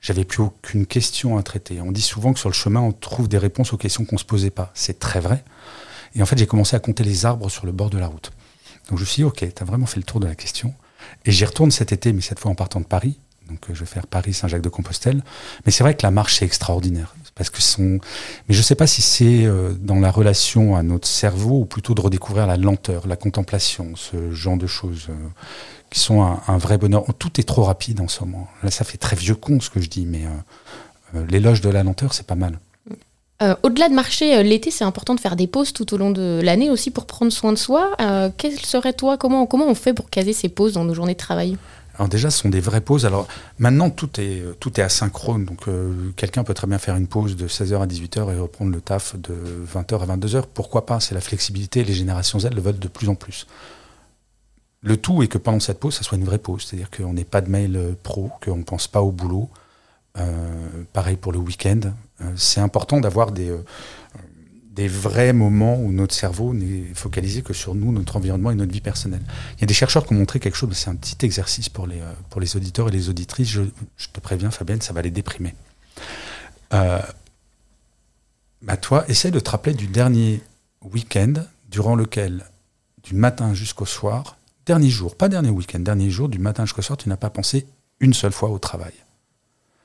J'avais 0.00 0.24
plus 0.24 0.42
aucune 0.42 0.86
question 0.86 1.36
à 1.36 1.42
traiter. 1.42 1.80
On 1.80 1.90
dit 1.90 2.02
souvent 2.02 2.32
que 2.32 2.38
sur 2.38 2.48
le 2.48 2.54
chemin, 2.54 2.80
on 2.80 2.92
trouve 2.92 3.28
des 3.28 3.38
réponses 3.38 3.72
aux 3.72 3.76
questions 3.76 4.04
qu'on 4.04 4.18
se 4.18 4.24
posait 4.24 4.50
pas. 4.50 4.70
C'est 4.74 4.98
très 4.98 5.20
vrai. 5.20 5.42
Et 6.14 6.22
en 6.22 6.26
fait, 6.26 6.38
j'ai 6.38 6.46
commencé 6.46 6.76
à 6.76 6.78
compter 6.78 7.02
les 7.02 7.26
arbres 7.26 7.50
sur 7.50 7.66
le 7.66 7.72
bord 7.72 7.90
de 7.90 7.98
la 7.98 8.06
route. 8.06 8.30
Donc, 8.88 8.98
je 8.98 9.02
me 9.02 9.06
suis 9.06 9.20
dit, 9.22 9.24
OK, 9.24 9.38
tu 9.38 9.62
as 9.62 9.64
vraiment 9.64 9.86
fait 9.86 9.98
le 9.98 10.04
tour 10.04 10.20
de 10.20 10.26
la 10.26 10.34
question. 10.34 10.74
Et 11.24 11.32
j'y 11.32 11.44
retourne 11.44 11.70
cet 11.70 11.92
été, 11.92 12.12
mais 12.12 12.20
cette 12.20 12.38
fois 12.38 12.50
en 12.50 12.54
partant 12.54 12.80
de 12.80 12.86
Paris. 12.86 13.18
Donc 13.48 13.58
euh, 13.68 13.74
je 13.74 13.80
vais 13.80 13.86
faire 13.86 14.06
Paris-Saint-Jacques-de-Compostelle. 14.06 15.22
Mais 15.64 15.72
c'est 15.72 15.84
vrai 15.84 15.94
que 15.94 16.02
la 16.02 16.10
marche, 16.10 16.38
c'est 16.38 16.44
extraordinaire. 16.44 17.14
Mais 17.38 17.44
je 18.48 18.58
ne 18.58 18.62
sais 18.62 18.74
pas 18.74 18.86
si 18.86 19.02
c'est 19.02 19.44
euh, 19.44 19.72
dans 19.78 20.00
la 20.00 20.10
relation 20.10 20.74
à 20.74 20.82
notre 20.82 21.06
cerveau 21.06 21.60
ou 21.60 21.64
plutôt 21.66 21.94
de 21.94 22.00
redécouvrir 22.00 22.46
la 22.46 22.56
lenteur, 22.56 23.06
la 23.06 23.16
contemplation, 23.16 23.94
ce 23.94 24.30
genre 24.32 24.56
de 24.56 24.66
choses 24.66 25.08
euh, 25.10 25.28
qui 25.90 26.00
sont 26.00 26.22
un, 26.22 26.58
vrai 26.58 26.78
bonheur. 26.78 27.04
Tout 27.18 27.38
est 27.38 27.44
trop 27.44 27.64
rapide 27.64 28.00
en 28.00 28.08
ce 28.08 28.20
moment. 28.20 28.48
Là, 28.62 28.70
ça 28.70 28.84
fait 28.84 28.96
très 28.96 29.16
vieux 29.16 29.34
con 29.34 29.60
ce 29.60 29.68
que 29.68 29.80
je 29.80 29.88
dis, 29.88 30.06
mais 30.06 30.24
l'éloge 31.28 31.60
de 31.60 31.68
la 31.68 31.84
lenteur, 31.84 32.12
c'est 32.12 32.26
pas 32.26 32.34
mal. 32.34 32.58
Au-delà 33.62 33.88
de 33.88 33.94
marcher 33.94 34.42
l'été, 34.42 34.70
c'est 34.70 34.84
important 34.84 35.14
de 35.14 35.20
faire 35.20 35.36
des 35.36 35.46
pauses 35.46 35.72
tout 35.72 35.94
au 35.94 35.96
long 35.96 36.10
de 36.10 36.40
l'année 36.42 36.70
aussi 36.70 36.90
pour 36.90 37.06
prendre 37.06 37.30
soin 37.30 37.52
de 37.52 37.58
soi. 37.58 37.92
quel 38.36 38.58
serait 38.58 38.94
toi 38.94 39.16
comment, 39.16 39.46
comment 39.46 39.68
on 39.68 39.74
fait 39.74 39.92
pour 39.92 40.10
caser 40.10 40.32
ces 40.32 40.48
pauses 40.48 40.72
dans 40.72 40.84
nos 40.84 40.94
journées 40.94 41.14
de 41.14 41.18
travail? 41.18 41.56
Alors 41.98 42.08
déjà, 42.08 42.30
ce 42.30 42.40
sont 42.40 42.48
des 42.48 42.60
vraies 42.60 42.80
pauses. 42.80 43.06
Alors 43.06 43.26
maintenant, 43.58 43.90
tout 43.90 44.20
est, 44.20 44.42
tout 44.60 44.78
est 44.78 44.82
asynchrone. 44.82 45.44
Donc 45.44 45.68
euh, 45.68 46.10
quelqu'un 46.16 46.44
peut 46.44 46.54
très 46.54 46.66
bien 46.66 46.78
faire 46.78 46.96
une 46.96 47.06
pause 47.06 47.36
de 47.36 47.48
16h 47.48 47.80
à 47.80 47.86
18h 47.86 48.34
et 48.34 48.38
reprendre 48.38 48.72
le 48.72 48.80
taf 48.80 49.16
de 49.16 49.34
20h 49.72 50.02
à 50.02 50.16
22h. 50.16 50.44
Pourquoi 50.52 50.84
pas? 50.84 51.00
C'est 51.00 51.14
la 51.14 51.20
flexibilité. 51.20 51.84
Les 51.84 51.94
générations 51.94 52.38
Z 52.38 52.50
le 52.54 52.60
veulent 52.60 52.78
de 52.78 52.88
plus 52.88 53.08
en 53.08 53.14
plus. 53.14 53.46
Le 54.82 54.96
tout 54.96 55.22
est 55.22 55.28
que 55.28 55.38
pendant 55.38 55.58
cette 55.58 55.80
pause, 55.80 55.94
ça 55.94 56.02
soit 56.02 56.18
une 56.18 56.24
vraie 56.24 56.38
pause. 56.38 56.66
C'est-à-dire 56.66 56.90
qu'on 56.90 57.14
n'ait 57.14 57.24
pas 57.24 57.40
de 57.40 57.48
mail 57.48 57.76
euh, 57.76 57.92
pro, 58.02 58.30
qu'on 58.44 58.56
ne 58.56 58.64
pense 58.64 58.88
pas 58.88 59.00
au 59.00 59.10
boulot. 59.10 59.48
Euh, 60.18 60.84
pareil 60.92 61.16
pour 61.16 61.32
le 61.32 61.38
week-end. 61.38 61.80
c'est 62.36 62.62
important 62.62 63.00
d'avoir 63.00 63.32
des 63.32 63.54
des 64.76 64.88
vrais 64.88 65.32
moments 65.32 65.80
où 65.80 65.90
notre 65.90 66.14
cerveau 66.14 66.52
n'est 66.52 66.84
focalisé 66.94 67.40
que 67.40 67.54
sur 67.54 67.74
nous, 67.74 67.92
notre 67.92 68.16
environnement 68.16 68.50
et 68.50 68.54
notre 68.54 68.72
vie 68.72 68.82
personnelle. 68.82 69.22
Il 69.56 69.62
y 69.62 69.64
a 69.64 69.66
des 69.66 69.74
chercheurs 69.74 70.06
qui 70.06 70.12
ont 70.12 70.16
montré 70.16 70.38
quelque 70.38 70.54
chose, 70.54 70.70
c'est 70.74 70.90
un 70.90 70.94
petit 70.94 71.24
exercice 71.24 71.70
pour 71.70 71.86
les, 71.86 71.98
euh, 71.98 72.12
pour 72.28 72.42
les 72.42 72.56
auditeurs 72.56 72.88
et 72.88 72.90
les 72.90 73.08
auditrices, 73.08 73.48
je, 73.48 73.62
te 74.12 74.20
préviens 74.20 74.50
Fabienne, 74.50 74.82
ça 74.82 74.92
va 74.92 75.00
les 75.00 75.10
déprimer. 75.10 75.54
Euh, 76.74 77.00
bah 78.60 78.76
toi, 78.76 79.08
essaie 79.08 79.30
de 79.30 79.40
te 79.40 79.48
rappeler 79.48 79.72
du 79.72 79.86
dernier 79.86 80.42
week-end 80.82 81.32
durant 81.70 81.94
lequel, 81.94 82.44
du 83.02 83.14
matin 83.14 83.54
jusqu'au 83.54 83.86
soir, 83.86 84.36
dernier 84.66 84.90
jour, 84.90 85.16
pas 85.16 85.30
dernier 85.30 85.48
week-end, 85.50 85.80
dernier 85.80 86.10
jour, 86.10 86.28
du 86.28 86.38
matin 86.38 86.66
jusqu'au 86.66 86.82
soir, 86.82 86.98
tu 86.98 87.08
n'as 87.08 87.16
pas 87.16 87.30
pensé 87.30 87.66
une 88.00 88.12
seule 88.12 88.32
fois 88.32 88.50
au 88.50 88.58
travail. 88.58 88.92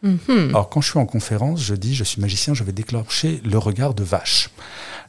Mhm. 0.04 0.50
Alors 0.50 0.70
quand 0.70 0.82
je 0.82 0.90
suis 0.90 1.00
en 1.00 1.06
conférence, 1.06 1.62
je 1.62 1.76
dis, 1.76 1.94
je 1.96 2.04
suis 2.04 2.22
magicien, 2.22 2.54
je 2.54 2.64
vais 2.64 2.72
déclencher 2.72 3.42
le 3.44 3.58
regard 3.58 3.94
de 3.94 4.04
vache. 4.04 4.50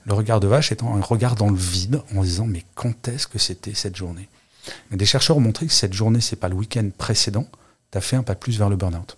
Le 0.04 0.14
regard 0.14 0.40
de 0.40 0.46
vache 0.46 0.72
étant 0.72 0.96
un 0.96 1.00
regard 1.00 1.34
dans 1.34 1.48
le 1.48 1.56
vide 1.56 2.02
en 2.14 2.22
disant, 2.22 2.46
mais 2.46 2.64
quand 2.74 3.08
est-ce 3.08 3.26
que 3.26 3.38
c'était 3.38 3.74
cette 3.74 3.96
journée? 3.96 4.28
Mais 4.90 4.96
Des 4.96 5.06
chercheurs 5.06 5.36
ont 5.36 5.40
montré 5.40 5.66
que 5.66 5.72
cette 5.72 5.92
journée, 5.92 6.20
c'est 6.20 6.36
pas 6.36 6.48
le 6.48 6.54
week-end 6.54 6.88
précédent, 6.96 7.46
tu 7.90 7.98
as 7.98 8.00
fait 8.00 8.16
un 8.16 8.22
pas 8.22 8.34
plus 8.34 8.58
vers 8.58 8.68
le 8.68 8.76
burn-out. 8.76 9.16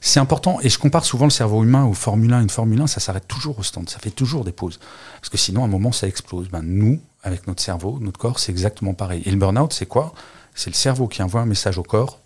C'est 0.00 0.20
important, 0.20 0.60
et 0.62 0.68
je 0.68 0.78
compare 0.78 1.04
souvent 1.04 1.24
le 1.24 1.30
cerveau 1.30 1.64
humain 1.64 1.84
au 1.84 1.92
Formule 1.92 2.32
1. 2.32 2.42
Une 2.42 2.50
Formule 2.50 2.80
1, 2.82 2.86
ça 2.86 3.00
s'arrête 3.00 3.26
toujours 3.26 3.58
au 3.58 3.62
stand, 3.62 3.88
ça 3.88 3.98
fait 3.98 4.10
toujours 4.10 4.44
des 4.44 4.52
pauses. 4.52 4.78
Parce 5.20 5.28
que 5.28 5.36
sinon, 5.36 5.62
à 5.62 5.64
un 5.64 5.68
moment, 5.68 5.90
ça 5.90 6.06
explose. 6.06 6.48
Ben, 6.48 6.62
nous, 6.62 7.00
avec 7.22 7.46
notre 7.48 7.62
cerveau, 7.62 7.98
notre 8.00 8.18
corps, 8.18 8.38
c'est 8.38 8.52
exactement 8.52 8.94
pareil. 8.94 9.22
Et 9.26 9.30
le 9.30 9.36
burn-out, 9.36 9.72
c'est 9.72 9.86
quoi? 9.86 10.14
C'est 10.54 10.70
le 10.70 10.76
cerveau 10.76 11.08
qui 11.08 11.22
envoie 11.22 11.40
un 11.40 11.46
message 11.46 11.78
au 11.78 11.82
corps 11.82 12.20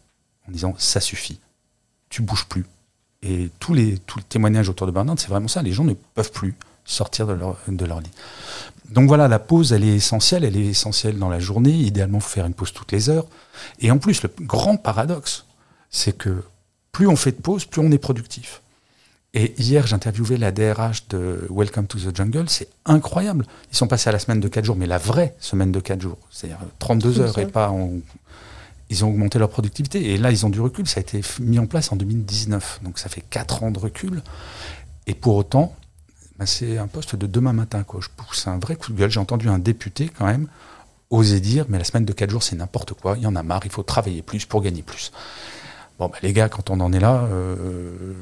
en 0.49 0.53
disant 0.53 0.75
ça 0.77 1.01
suffit, 1.01 1.41
tu 2.11 2.23
bouges 2.23 2.45
plus. 2.45 2.67
Et 3.23 3.51
tous 3.59 3.73
les, 3.73 3.99
tous 3.99 4.19
les 4.19 4.25
témoignages 4.25 4.69
autour 4.69 4.87
de 4.87 4.93
burn-out, 4.93 5.19
c'est 5.19 5.29
vraiment 5.29 5.49
ça. 5.49 5.63
Les 5.63 5.73
gens 5.73 5.85
ne 5.85 5.95
peuvent 5.95 6.33
plus 6.33 6.55
sortir 6.85 7.27
de 7.27 7.33
leur, 7.33 7.57
de 7.69 7.85
leur 7.85 8.01
lit. 8.01 8.11
Donc 8.91 9.09
voilà, 9.09 9.29
la 9.29 9.39
pause, 9.39 9.73
elle 9.73 9.85
est 9.85 9.95
essentielle. 9.95 10.45
Elle 10.45 10.57
est 10.57 10.67
essentielle 10.67 11.19
dans 11.19 11.29
la 11.29 11.39
journée. 11.39 11.71
Idéalement, 11.73 12.19
il 12.19 12.23
faut 12.23 12.29
faire 12.29 12.47
une 12.47 12.55
pause 12.55 12.73
toutes 12.73 12.93
les 12.93 13.09
heures. 13.09 13.27
Et 13.79 13.91
en 13.91 13.99
plus, 13.99 14.23
le 14.23 14.31
grand 14.41 14.77
paradoxe, 14.77 15.45
c'est 15.91 16.17
que 16.17 16.43
plus 16.93 17.07
on 17.07 17.17
fait 17.17 17.33
de 17.33 17.41
pause, 17.41 17.65
plus 17.65 17.81
on 17.81 17.91
est 17.91 17.99
productif. 17.99 18.63
Et 19.33 19.55
hier, 19.63 19.87
j'interviewais 19.87 20.39
la 20.39 20.51
DRH 20.51 21.07
de 21.09 21.47
Welcome 21.51 21.87
to 21.87 21.99
the 21.99 22.17
Jungle. 22.17 22.49
C'est 22.49 22.69
incroyable. 22.85 23.47
Ils 23.71 23.77
sont 23.77 23.87
passés 23.87 24.09
à 24.09 24.13
la 24.13 24.19
semaine 24.19 24.41
de 24.41 24.49
4 24.49 24.65
jours, 24.65 24.77
mais 24.77 24.87
la 24.87 24.99
vraie 24.99 25.37
semaine 25.39 25.71
de 25.71 25.79
4 25.79 26.01
jours. 26.01 26.19
C'est-à-dire 26.33 26.59
32 26.81 27.21
heures 27.21 27.39
et 27.39 27.47
pas 27.47 27.71
en, 27.71 27.93
ils 28.91 29.05
ont 29.05 29.09
augmenté 29.09 29.39
leur 29.39 29.49
productivité. 29.49 30.13
Et 30.13 30.19
là, 30.19 30.31
ils 30.31 30.45
ont 30.45 30.51
du 30.51 30.61
recul. 30.61 30.87
Ça 30.87 30.99
a 30.99 31.03
été 31.03 31.21
mis 31.41 31.59
en 31.59 31.67
place 31.67 31.93
en 31.93 31.97
2019. 31.97 32.81
Donc 32.83 32.99
ça 32.99 33.09
fait 33.09 33.23
4 33.31 33.63
ans 33.63 33.71
de 33.71 33.79
recul. 33.79 34.23
Et 35.07 35.15
pour 35.15 35.37
autant, 35.37 35.75
ben, 36.39 36.47
c'est 36.47 36.77
un 36.77 36.89
poste 36.89 37.15
de 37.17 37.27
demain 37.27 37.53
matin. 37.53 37.85
Quoi. 37.85 38.01
Je 38.03 38.09
pousse 38.15 38.47
un 38.49 38.59
vrai 38.59 38.77
coup 38.77 38.93
de 38.93 38.99
gueule. 38.99 39.11
J'ai 39.11 39.21
entendu 39.21 39.49
un 39.49 39.59
député 39.59 40.09
quand 40.09 40.27
même 40.27 40.49
oser 41.09 41.41
dire, 41.41 41.67
mais 41.69 41.79
la 41.79 41.85
semaine 41.85 42.05
de 42.05 42.13
4 42.13 42.31
jours, 42.31 42.43
c'est 42.43 42.57
n'importe 42.57 42.95
quoi. 42.95 43.17
Il 43.17 43.23
y 43.23 43.27
en 43.27 43.37
a 43.37 43.43
marre. 43.43 43.63
Il 43.65 43.71
faut 43.71 43.83
travailler 43.83 44.23
plus 44.23 44.45
pour 44.45 44.61
gagner 44.61 44.83
plus. 44.83 45.13
Bon, 45.99 46.09
ben, 46.09 46.19
les 46.23 46.33
gars, 46.33 46.49
quand 46.49 46.71
on 46.71 46.81
en 46.81 46.93
est 46.93 47.01
là, 47.01 47.25
euh, 47.31 48.15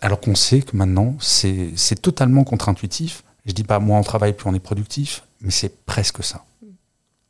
alors 0.00 0.20
qu'on 0.20 0.34
sait 0.36 0.62
que 0.62 0.76
maintenant, 0.76 1.16
c'est 1.20 2.00
totalement 2.00 2.44
contre-intuitif. 2.44 3.24
Je 3.46 3.52
dis 3.52 3.64
pas, 3.64 3.78
moins 3.80 3.98
on 3.98 4.02
travaille, 4.04 4.32
plus 4.32 4.48
on 4.48 4.54
est 4.54 4.60
productif, 4.60 5.24
mais 5.40 5.50
c'est 5.50 5.84
presque 5.86 6.22
ça. 6.22 6.44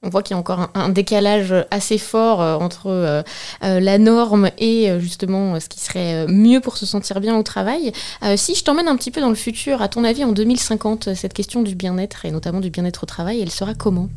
On 0.03 0.11
voit 0.11 0.23
qu'il 0.23 0.35
y 0.35 0.37
a 0.37 0.39
encore 0.39 0.71
un, 0.75 0.89
décalage 0.91 1.53
assez 1.73 1.99
fort 1.99 2.41
euh, 2.41 2.55
entre 2.55 2.87
euh, 2.87 3.23
euh, 3.65 3.81
la 3.81 3.99
norme 3.99 4.51
et 4.57 4.89
justement 5.01 5.59
ce 5.59 5.69
qui 5.69 5.81
serait 5.81 6.27
mieux 6.29 6.61
pour 6.61 6.77
se 6.77 6.87
sentir 6.87 7.21
bien 7.21 7.37
au 7.37 7.43
travail. 7.43 7.93
Si 8.37 8.55
je 8.55 8.63
t'emmène 8.63 8.87
un 8.87 8.97
petit 8.97 9.11
peu 9.11 9.21
dans 9.21 9.29
le 9.29 9.35
futur, 9.35 9.83
à 9.83 9.89
ton 9.89 10.05
avis, 10.05 10.25
en 10.25 10.33
2050, 10.33 11.15
cette 11.15 11.35
question 11.35 11.63
du 11.63 11.75
bien-être 11.75 12.25
et 12.25 12.31
notamment 12.31 12.61
du 12.61 12.71
bien-être 12.71 13.03
au 13.03 13.07
travail, 13.07 13.41
elle 13.41 13.51
sera 13.51 13.75
comment? 13.75 14.09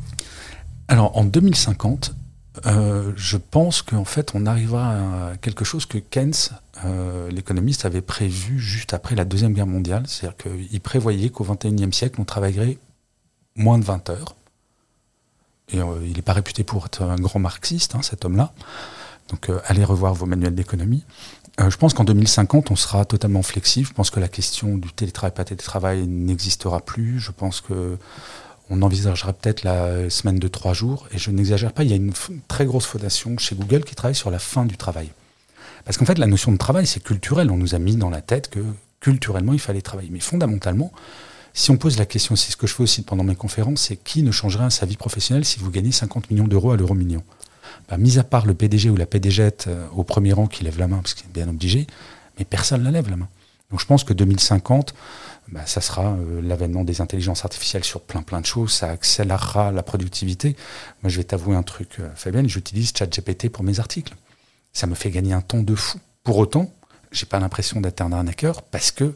Alors, 0.88 1.16
en 1.16 1.24
2050, 1.24 2.14
euh, 2.66 3.12
je 3.16 3.36
pense 3.36 3.82
qu'en 3.82 4.04
fait, 4.04 4.32
on 4.34 4.46
arrivera 4.46 5.30
à 5.30 5.36
quelque 5.40 5.64
chose 5.64 5.86
que 5.86 5.98
Keynes, 5.98 6.32
l'économiste, 7.30 7.84
avait 7.86 8.02
prévu 8.02 8.58
juste 8.58 8.94
après 8.94 9.14
la 9.14 9.24
Deuxième 9.24 9.52
Guerre 9.52 9.66
mondiale. 9.66 10.04
C'est-à-dire 10.06 10.36
qu'il 10.36 10.80
prévoyait 10.80 11.30
qu'au 11.30 11.44
XXIe 11.44 11.92
siècle, 11.92 12.20
on 12.20 12.24
travaillerait 12.24 12.78
moins 13.56 13.78
de 13.78 13.84
20 13.84 14.10
heures. 14.10 14.36
Et 15.72 15.80
euh, 15.80 15.84
il 16.04 16.14
n'est 16.14 16.22
pas 16.22 16.32
réputé 16.32 16.64
pour 16.64 16.86
être 16.86 17.02
un 17.02 17.16
grand 17.16 17.40
marxiste, 17.40 17.94
hein, 17.94 18.02
cet 18.02 18.24
homme-là. 18.24 18.52
Donc, 19.28 19.48
euh, 19.48 19.60
allez 19.66 19.84
revoir 19.84 20.14
vos 20.14 20.26
manuels 20.26 20.54
d'économie. 20.54 21.04
Euh, 21.60 21.70
je 21.70 21.76
pense 21.76 21.94
qu'en 21.94 22.04
2050, 22.04 22.70
on 22.70 22.76
sera 22.76 23.04
totalement 23.04 23.42
flexible. 23.42 23.86
Je 23.86 23.92
pense 23.92 24.10
que 24.10 24.20
la 24.20 24.28
question 24.28 24.76
du 24.76 24.92
télétravail, 24.92 25.34
pas 25.34 25.44
télétravail 25.44 26.06
n'existera 26.06 26.80
plus. 26.80 27.18
Je 27.18 27.30
pense 27.30 27.60
que 27.60 27.96
on 28.70 28.80
envisagera 28.80 29.32
peut-être 29.32 29.64
la 29.64 30.08
semaine 30.08 30.38
de 30.38 30.48
trois 30.48 30.72
jours. 30.72 31.06
Et 31.12 31.18
je 31.18 31.30
n'exagère 31.30 31.72
pas, 31.72 31.82
il 31.82 31.90
y 31.90 31.92
a 31.92 31.96
une 31.96 32.12
très 32.48 32.64
grosse 32.64 32.86
fondation 32.86 33.36
chez 33.36 33.54
Google 33.54 33.84
qui 33.84 33.94
travaille 33.94 34.14
sur 34.14 34.30
la 34.30 34.38
fin 34.38 34.64
du 34.64 34.76
travail. 34.76 35.10
Parce 35.84 35.98
qu'en 35.98 36.04
fait, 36.04 36.18
la 36.18 36.26
notion 36.26 36.52
de 36.52 36.56
travail, 36.56 36.86
c'est 36.86 37.02
culturel. 37.02 37.50
On 37.50 37.56
nous 37.56 37.74
a 37.74 37.78
mis 37.78 37.96
dans 37.96 38.10
la 38.10 38.22
tête 38.22 38.48
que 38.48 38.60
culturellement, 39.00 39.52
il 39.52 39.58
fallait 39.58 39.82
travailler. 39.82 40.10
Mais 40.10 40.20
fondamentalement, 40.20 40.92
si 41.54 41.70
on 41.70 41.76
pose 41.76 41.98
la 41.98 42.06
question, 42.06 42.34
c'est 42.36 42.50
ce 42.50 42.56
que 42.56 42.66
je 42.66 42.74
fais 42.74 42.82
aussi 42.82 43.02
pendant 43.02 43.24
mes 43.24 43.34
conférences, 43.34 43.82
c'est 43.82 43.96
qui 43.96 44.22
ne 44.22 44.30
changerait 44.30 44.70
sa 44.70 44.86
vie 44.86 44.96
professionnelle 44.96 45.44
si 45.44 45.58
vous 45.58 45.70
gagnez 45.70 45.92
50 45.92 46.30
millions 46.30 46.48
d'euros 46.48 46.72
à 46.72 46.76
l'euro 46.76 46.94
million? 46.94 47.22
Bah, 47.88 47.98
Mis 47.98 48.18
à 48.18 48.24
part 48.24 48.46
le 48.46 48.54
PDG 48.54 48.90
ou 48.90 48.96
la 48.96 49.06
PDG 49.06 49.50
euh, 49.66 49.86
au 49.94 50.04
premier 50.04 50.32
rang 50.32 50.46
qui 50.46 50.64
lève 50.64 50.78
la 50.78 50.88
main, 50.88 50.98
parce 50.98 51.14
qu'il 51.14 51.26
est 51.26 51.32
bien 51.32 51.48
obligé, 51.48 51.86
mais 52.38 52.44
personne 52.44 52.80
ne 52.80 52.84
la 52.86 52.90
lève 52.90 53.10
la 53.10 53.16
main. 53.16 53.28
Donc 53.70 53.80
je 53.80 53.86
pense 53.86 54.04
que 54.04 54.12
2050, 54.12 54.94
bah, 55.48 55.62
ça 55.66 55.80
sera 55.80 56.12
euh, 56.12 56.40
l'avènement 56.42 56.84
des 56.84 57.00
intelligences 57.00 57.44
artificielles 57.44 57.84
sur 57.84 58.00
plein 58.00 58.22
plein 58.22 58.40
de 58.40 58.46
choses, 58.46 58.72
ça 58.72 58.90
accélérera 58.90 59.72
la 59.72 59.82
productivité. 59.82 60.56
Moi 61.02 61.10
je 61.10 61.18
vais 61.18 61.24
t'avouer 61.24 61.56
un 61.56 61.62
truc, 61.62 61.96
euh, 62.00 62.08
Fabienne, 62.14 62.48
j'utilise 62.48 62.92
ChatGPT 62.96 63.48
pour 63.50 63.64
mes 63.64 63.80
articles. 63.80 64.14
Ça 64.72 64.86
me 64.86 64.94
fait 64.94 65.10
gagner 65.10 65.34
un 65.34 65.42
temps 65.42 65.62
de 65.62 65.74
fou. 65.74 65.98
Pour 66.24 66.38
autant, 66.38 66.72
j'ai 67.10 67.26
pas 67.26 67.40
l'impression 67.40 67.80
d'être 67.80 68.00
un 68.00 68.12
arnaqueur 68.12 68.62
parce 68.62 68.90
que 68.90 69.14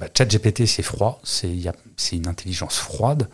bah, 0.00 0.06
ChatGPT 0.16 0.66
c'est 0.66 0.82
froid, 0.82 1.20
c'est 1.22 1.52
une 2.12 2.26
intelligence 2.26 2.78
froide. 2.78 3.28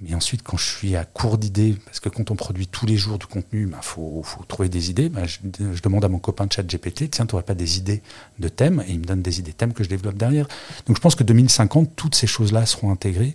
Mais 0.00 0.14
ensuite, 0.14 0.42
quand 0.42 0.56
je 0.56 0.64
suis 0.64 0.96
à 0.96 1.04
court 1.04 1.38
d'idées, 1.38 1.76
parce 1.86 2.00
que 2.00 2.08
quand 2.08 2.30
on 2.30 2.36
produit 2.36 2.66
tous 2.66 2.84
les 2.84 2.96
jours 2.96 3.18
du 3.18 3.26
contenu, 3.26 3.68
il 3.70 3.76
faut, 3.80 4.22
faut 4.22 4.42
trouver 4.44 4.68
des 4.68 4.90
idées, 4.90 5.08
bah, 5.08 5.22
je, 5.24 5.38
demande 5.82 6.04
à 6.04 6.08
mon 6.08 6.18
copain 6.18 6.46
de 6.46 6.52
chat 6.52 6.62
GPT, 6.62 7.10
tiens, 7.10 7.26
tu 7.26 7.34
n'aurais 7.34 7.44
pas 7.44 7.54
des 7.54 7.78
idées 7.78 8.02
de 8.38 8.48
thèmes 8.48 8.82
Et 8.86 8.92
il 8.92 9.00
me 9.00 9.04
donne 9.04 9.22
des 9.22 9.38
idées 9.38 9.52
de 9.52 9.56
thèmes 9.56 9.72
que 9.72 9.84
je 9.84 9.88
développe 9.88 10.16
derrière. 10.16 10.46
Donc 10.86 10.96
je 10.96 11.00
pense 11.00 11.14
que 11.14 11.24
2050, 11.24 11.94
toutes 11.96 12.14
ces 12.14 12.26
choses-là 12.26 12.66
seront 12.66 12.90
intégrées. 12.90 13.34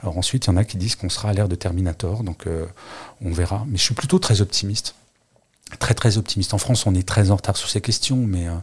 Alors 0.00 0.18
ensuite, 0.18 0.46
il 0.46 0.48
y 0.48 0.50
en 0.52 0.56
a 0.56 0.64
qui 0.64 0.76
disent 0.76 0.94
qu'on 0.94 1.08
sera 1.08 1.30
à 1.30 1.32
l'ère 1.32 1.48
de 1.48 1.56
Terminator, 1.56 2.22
donc 2.22 2.46
euh, 2.46 2.66
on 3.22 3.32
verra. 3.32 3.64
Mais 3.66 3.78
je 3.78 3.82
suis 3.82 3.94
plutôt 3.94 4.18
très 4.18 4.40
optimiste. 4.40 4.94
Très, 5.80 5.94
très 5.94 6.16
optimiste. 6.16 6.54
En 6.54 6.58
France, 6.58 6.86
on 6.86 6.94
est 6.94 7.06
très 7.06 7.30
en 7.30 7.36
retard 7.36 7.56
sur 7.56 7.68
ces 7.68 7.80
questions, 7.80 8.18
mais 8.18 8.46
euh, 8.46 8.54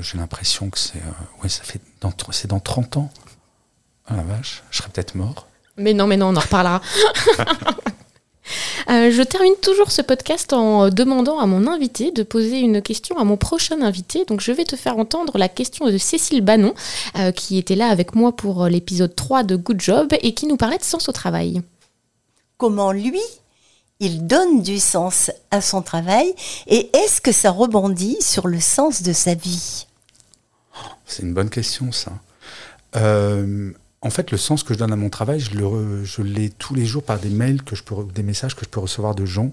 j'ai 0.00 0.18
l'impression 0.18 0.70
que 0.70 0.78
c'est 0.78 0.98
euh, 0.98 1.42
ouais, 1.42 1.48
ça 1.48 1.62
fait 1.62 1.80
dans, 2.00 2.12
c'est 2.30 2.48
dans 2.48 2.60
30 2.60 2.96
ans. 2.98 3.10
Ah 4.06 4.16
la 4.16 4.22
vache, 4.22 4.62
je 4.70 4.78
serais 4.78 4.90
peut-être 4.90 5.14
mort. 5.14 5.46
Mais 5.76 5.94
non, 5.94 6.06
mais 6.06 6.16
non, 6.16 6.28
on 6.28 6.36
en 6.36 6.40
reparlera. 6.40 6.80
Euh, 8.90 9.10
je 9.10 9.22
termine 9.22 9.54
toujours 9.62 9.90
ce 9.90 10.02
podcast 10.02 10.52
en 10.52 10.90
demandant 10.90 11.38
à 11.38 11.46
mon 11.46 11.66
invité 11.66 12.10
de 12.10 12.22
poser 12.22 12.58
une 12.60 12.82
question 12.82 13.16
à 13.16 13.24
mon 13.24 13.38
prochain 13.38 13.80
invité. 13.80 14.26
Donc 14.26 14.42
je 14.42 14.52
vais 14.52 14.64
te 14.64 14.76
faire 14.76 14.98
entendre 14.98 15.38
la 15.38 15.48
question 15.48 15.86
de 15.86 15.96
Cécile 15.96 16.42
Bannon, 16.42 16.74
euh, 17.16 17.32
qui 17.32 17.56
était 17.56 17.76
là 17.76 17.88
avec 17.88 18.14
moi 18.14 18.36
pour 18.36 18.66
l'épisode 18.66 19.16
3 19.16 19.44
de 19.44 19.56
Good 19.56 19.80
Job 19.80 20.12
et 20.20 20.34
qui 20.34 20.46
nous 20.46 20.58
parlait 20.58 20.76
de 20.76 20.84
sens 20.84 21.08
au 21.08 21.12
travail. 21.12 21.62
comment 22.58 22.92
lui, 22.92 23.22
il 24.00 24.26
donne 24.26 24.62
du 24.62 24.78
sens 24.78 25.30
à 25.50 25.60
son 25.60 25.82
travail 25.82 26.34
et 26.66 26.90
est-ce 26.96 27.20
que 27.20 27.32
ça 27.32 27.50
rebondit 27.50 28.16
sur 28.20 28.46
le 28.46 28.60
sens 28.60 29.02
de 29.02 29.12
sa 29.12 29.34
vie? 29.34 29.86
C'est 31.06 31.22
une 31.22 31.34
bonne 31.34 31.50
question, 31.50 31.92
ça. 31.92 32.12
Euh, 32.96 33.72
en 34.00 34.10
fait, 34.10 34.30
le 34.30 34.36
sens 34.36 34.62
que 34.62 34.74
je 34.74 34.78
donne 34.78 34.92
à 34.92 34.96
mon 34.96 35.10
travail, 35.10 35.40
je 35.40 36.22
l'ai 36.22 36.50
tous 36.50 36.74
les 36.74 36.86
jours 36.86 37.02
par 37.02 37.18
des 37.18 37.30
mails, 37.30 37.62
que 37.62 37.76
je 37.76 37.82
peux, 37.82 37.94
des 38.14 38.22
messages 38.22 38.54
que 38.54 38.64
je 38.64 38.70
peux 38.70 38.80
recevoir 38.80 39.14
de 39.14 39.24
gens 39.24 39.50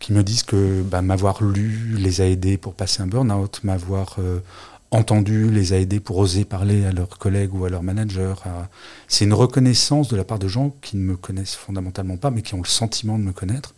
qui 0.00 0.12
me 0.12 0.22
disent 0.22 0.42
que 0.42 0.82
bah, 0.82 1.02
m'avoir 1.02 1.42
lu 1.42 1.94
les 1.96 2.20
a 2.20 2.26
aidés 2.26 2.56
pour 2.56 2.74
passer 2.74 3.02
un 3.02 3.06
burn-out, 3.06 3.60
m'avoir 3.62 4.16
euh, 4.18 4.40
entendu 4.90 5.50
les 5.50 5.72
a 5.72 5.78
aidés 5.78 6.00
pour 6.00 6.18
oser 6.18 6.44
parler 6.44 6.84
à 6.84 6.92
leurs 6.92 7.18
collègues 7.18 7.54
ou 7.54 7.64
à 7.64 7.70
leurs 7.70 7.82
managers. 7.82 8.34
C'est 9.08 9.24
une 9.24 9.34
reconnaissance 9.34 10.08
de 10.08 10.16
la 10.16 10.24
part 10.24 10.38
de 10.38 10.48
gens 10.48 10.74
qui 10.82 10.96
ne 10.96 11.02
me 11.02 11.16
connaissent 11.16 11.54
fondamentalement 11.54 12.16
pas, 12.16 12.30
mais 12.30 12.42
qui 12.42 12.54
ont 12.54 12.62
le 12.62 12.68
sentiment 12.68 13.18
de 13.18 13.24
me 13.24 13.32
connaître. 13.32 13.74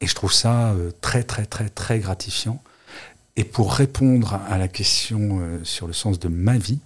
Et 0.00 0.06
je 0.06 0.14
trouve 0.14 0.32
ça 0.32 0.70
euh, 0.70 0.92
très, 1.00 1.24
très, 1.24 1.46
très, 1.46 1.68
très 1.68 1.98
gratifiant. 1.98 2.62
Et 3.36 3.44
pour 3.44 3.72
répondre 3.72 4.40
à 4.48 4.58
la 4.58 4.68
question 4.68 5.40
euh, 5.40 5.64
sur 5.64 5.86
le 5.86 5.92
sens 5.92 6.18
de 6.18 6.28
ma 6.28 6.56
vie, 6.56 6.78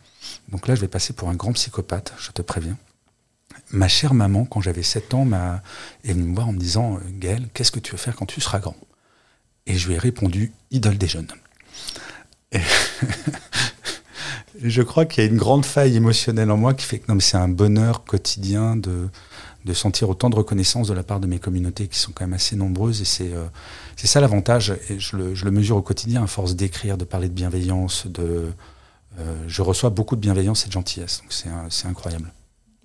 donc 0.48 0.68
là, 0.68 0.74
je 0.74 0.81
vais 0.81 0.88
passer 0.88 1.12
pour 1.12 1.28
un 1.28 1.35
grand 1.35 1.52
psychopathe, 1.52 2.14
je 2.18 2.31
te 2.31 2.42
préviens. 2.42 2.78
Ma 3.70 3.88
chère 3.88 4.14
maman, 4.14 4.44
quand 4.44 4.61
j'avais 4.61 4.83
7 4.83 5.14
ans, 5.14 5.24
m'a, 5.24 5.62
est 6.05 6.12
venue 6.12 6.24
me 6.24 6.35
voir 6.35 6.48
en 6.48 6.52
me 6.52 6.59
disant 6.59 6.98
Gaël, 7.18 7.48
qu'est-ce 7.55 7.72
que 7.72 7.81
tu 7.81 7.92
veux 7.92 7.98
faire 7.98 8.16
quand 8.16 8.26
tu 8.26 8.40
seras 8.40 8.61
grand? 8.61 8.76
Et 9.66 9.76
je 9.76 9.88
lui 9.88 9.94
ai 9.94 9.98
répondu 9.98 10.52
Idole 10.70 10.98
des 10.98 11.09
jeunes. 11.09 11.33
Et 14.64 14.70
je 14.70 14.82
crois 14.82 15.06
qu'il 15.06 15.24
y 15.24 15.26
a 15.26 15.30
une 15.30 15.38
grande 15.38 15.64
faille 15.64 15.96
émotionnelle 15.96 16.50
en 16.50 16.56
moi 16.56 16.74
qui 16.74 16.84
fait 16.84 16.98
que 16.98 17.06
non, 17.08 17.14
mais 17.16 17.20
c'est 17.20 17.36
un 17.36 17.48
bonheur 17.48 18.04
quotidien 18.04 18.76
de, 18.76 19.08
de 19.64 19.72
sentir 19.72 20.08
autant 20.08 20.30
de 20.30 20.36
reconnaissance 20.36 20.88
de 20.88 20.94
la 20.94 21.02
part 21.02 21.20
de 21.20 21.26
mes 21.26 21.38
communautés 21.38 21.88
qui 21.88 21.98
sont 21.98 22.12
quand 22.12 22.24
même 22.24 22.34
assez 22.34 22.56
nombreuses. 22.56 23.00
Et 23.00 23.04
c'est, 23.04 23.32
euh, 23.32 23.46
c'est 23.96 24.06
ça 24.06 24.20
l'avantage, 24.20 24.74
et 24.88 24.98
je 24.98 25.16
le, 25.16 25.34
je 25.34 25.44
le 25.44 25.50
mesure 25.50 25.76
au 25.76 25.82
quotidien 25.82 26.22
à 26.24 26.26
force 26.26 26.54
d'écrire, 26.54 26.96
de 26.96 27.04
parler 27.04 27.28
de 27.28 27.34
bienveillance, 27.34 28.06
de, 28.06 28.52
euh, 29.18 29.34
je 29.46 29.62
reçois 29.62 29.90
beaucoup 29.90 30.16
de 30.16 30.20
bienveillance 30.20 30.64
et 30.64 30.68
de 30.68 30.72
gentillesse. 30.72 31.22
Donc 31.22 31.32
c'est, 31.70 31.86
incroyable. 31.86 32.32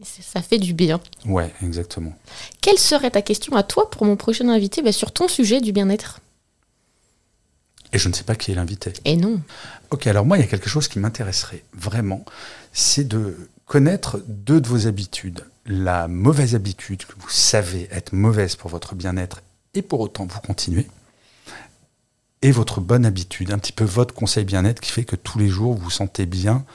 Ça 0.04 0.42
fait 0.42 0.60
du 0.60 0.74
bien. 0.74 1.00
Ouais, 1.26 1.52
exactement. 1.64 2.14
Quelle 2.62 2.78
serait 2.78 3.12
ta 3.12 3.22
question 3.22 3.56
à 3.56 3.64
toi 3.64 3.90
pour 3.90 4.06
mon 4.06 4.16
prochain 4.16 4.48
invité 4.50 4.82
bah, 4.82 4.92
sur 4.92 5.12
ton 5.12 5.28
sujet 5.28 5.60
du 5.60 5.72
bien-être? 5.72 6.22
Et 7.94 7.98
je 7.98 8.10
ne 8.10 8.14
sais 8.14 8.24
pas 8.24 8.36
qui 8.36 8.52
est 8.52 8.56
l'invité. 8.56 8.94
Et 9.06 9.16
non. 9.16 9.42
Ok, 9.92 10.08
alors 10.08 10.26
moi, 10.26 10.38
il 10.38 10.42
y 10.42 10.44
a 10.44 10.48
quelque 10.48 10.70
chose 10.70 10.88
qui 10.88 11.00
m'intéresserait 11.00 11.64
vraiment, 11.74 12.26
c'est 12.74 13.08
de 13.08 13.50
connaître 13.66 14.22
deux 14.28 14.60
de 14.60 14.68
vos 14.68 14.88
habitudes. 14.88 15.46
La 15.66 16.08
mauvaise 16.08 16.56
habitude 16.56 17.06
que 17.06 17.14
vous 17.18 17.30
savez 17.30 17.88
être 17.92 18.14
mauvaise 18.14 18.56
pour 18.56 18.70
votre 18.70 18.96
bien-être 18.96 19.42
et 19.74 19.82
pour 19.82 20.00
autant 20.00 20.26
vous 20.26 20.40
continuez. 20.40 20.88
Et 22.42 22.52
votre 22.52 22.82
bonne 22.82 23.06
habitude, 23.06 23.52
un 23.52 23.58
petit 23.58 23.72
peu 23.74 23.84
votre 23.84 24.14
conseil 24.14 24.46
bien-être 24.46 24.80
qui 24.80 24.92
fait 24.92 25.04
que 25.04 25.16
tous 25.16 25.40
les 25.40 25.50
jours 25.50 25.74
vous 25.74 25.86
vous 25.86 25.90
sentez 25.90 26.26
bien. 26.26 26.66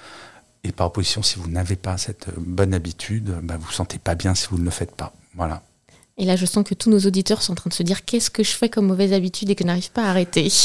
Et 0.64 0.72
par 0.72 0.88
opposition, 0.88 1.22
si 1.22 1.38
vous 1.38 1.48
n'avez 1.48 1.77
pas 1.77 1.98
cette 1.98 2.29
bonne 2.38 2.75
habitude, 2.75 3.31
bah, 3.42 3.55
vous 3.57 3.62
ne 3.62 3.66
vous 3.66 3.72
sentez 3.72 3.98
pas 3.98 4.14
bien 4.14 4.35
si 4.35 4.48
vous 4.51 4.59
ne 4.59 4.64
le 4.64 4.70
faites 4.70 4.94
pas. 4.94 5.12
Voilà. 5.35 5.62
Et 6.22 6.24
là, 6.24 6.37
je 6.37 6.46
sens 6.46 6.62
que 6.64 6.74
tous 6.74 6.88
nos 6.88 7.00
auditeurs 7.00 7.42
sont 7.42 7.50
en 7.50 7.56
train 7.56 7.68
de 7.68 7.74
se 7.74 7.82
dire 7.82 8.04
qu'est-ce 8.04 8.30
que 8.30 8.44
je 8.44 8.52
fais 8.52 8.68
comme 8.68 8.87
mauvaise 8.87 9.12
habitude 9.12 9.50
et 9.50 9.56
que 9.56 9.64
je 9.64 9.66
n'arrive 9.66 9.90
pas 9.90 10.04
à 10.04 10.11
arrêter. 10.11 10.48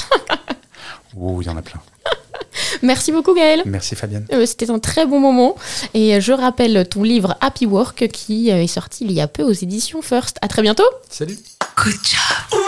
Oh, 1.20 1.42
il 1.42 1.48
y 1.48 1.50
en 1.50 1.58
a 1.58 1.64
plein. 1.64 1.82
Merci 2.84 3.12
beaucoup 3.12 3.34
Gaël. 3.34 3.64
Merci 3.66 3.96
Fabienne. 3.96 4.28
Euh, 4.32 4.46
C'était 4.46 4.70
un 4.70 4.78
très 4.78 5.08
bon 5.08 5.20
moment. 5.20 5.56
Et 5.96 6.22
je 6.22 6.32
rappelle 6.32 6.88
ton 6.88 7.02
livre 7.02 7.36
Happy 7.42 7.66
Work 7.66 8.08
qui 8.10 8.52
euh, 8.52 8.62
est 8.62 8.68
sorti 8.68 9.04
il 9.04 9.12
y 9.12 9.20
a 9.20 9.28
peu 9.28 9.42
aux 9.42 9.52
éditions 9.52 10.04
First. 10.04 10.38
À 10.44 10.48
très 10.48 10.62
bientôt. 10.62 10.84
Salut. 11.10 11.40
Good 11.76 11.96
job. 12.04 12.60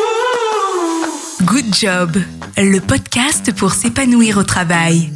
Good 1.43 1.75
job. 1.75 2.17
Le 2.57 2.79
podcast 2.79 3.53
pour 3.53 3.73
s'épanouir 3.73 4.39
au 4.39 4.43
travail. 4.43 5.11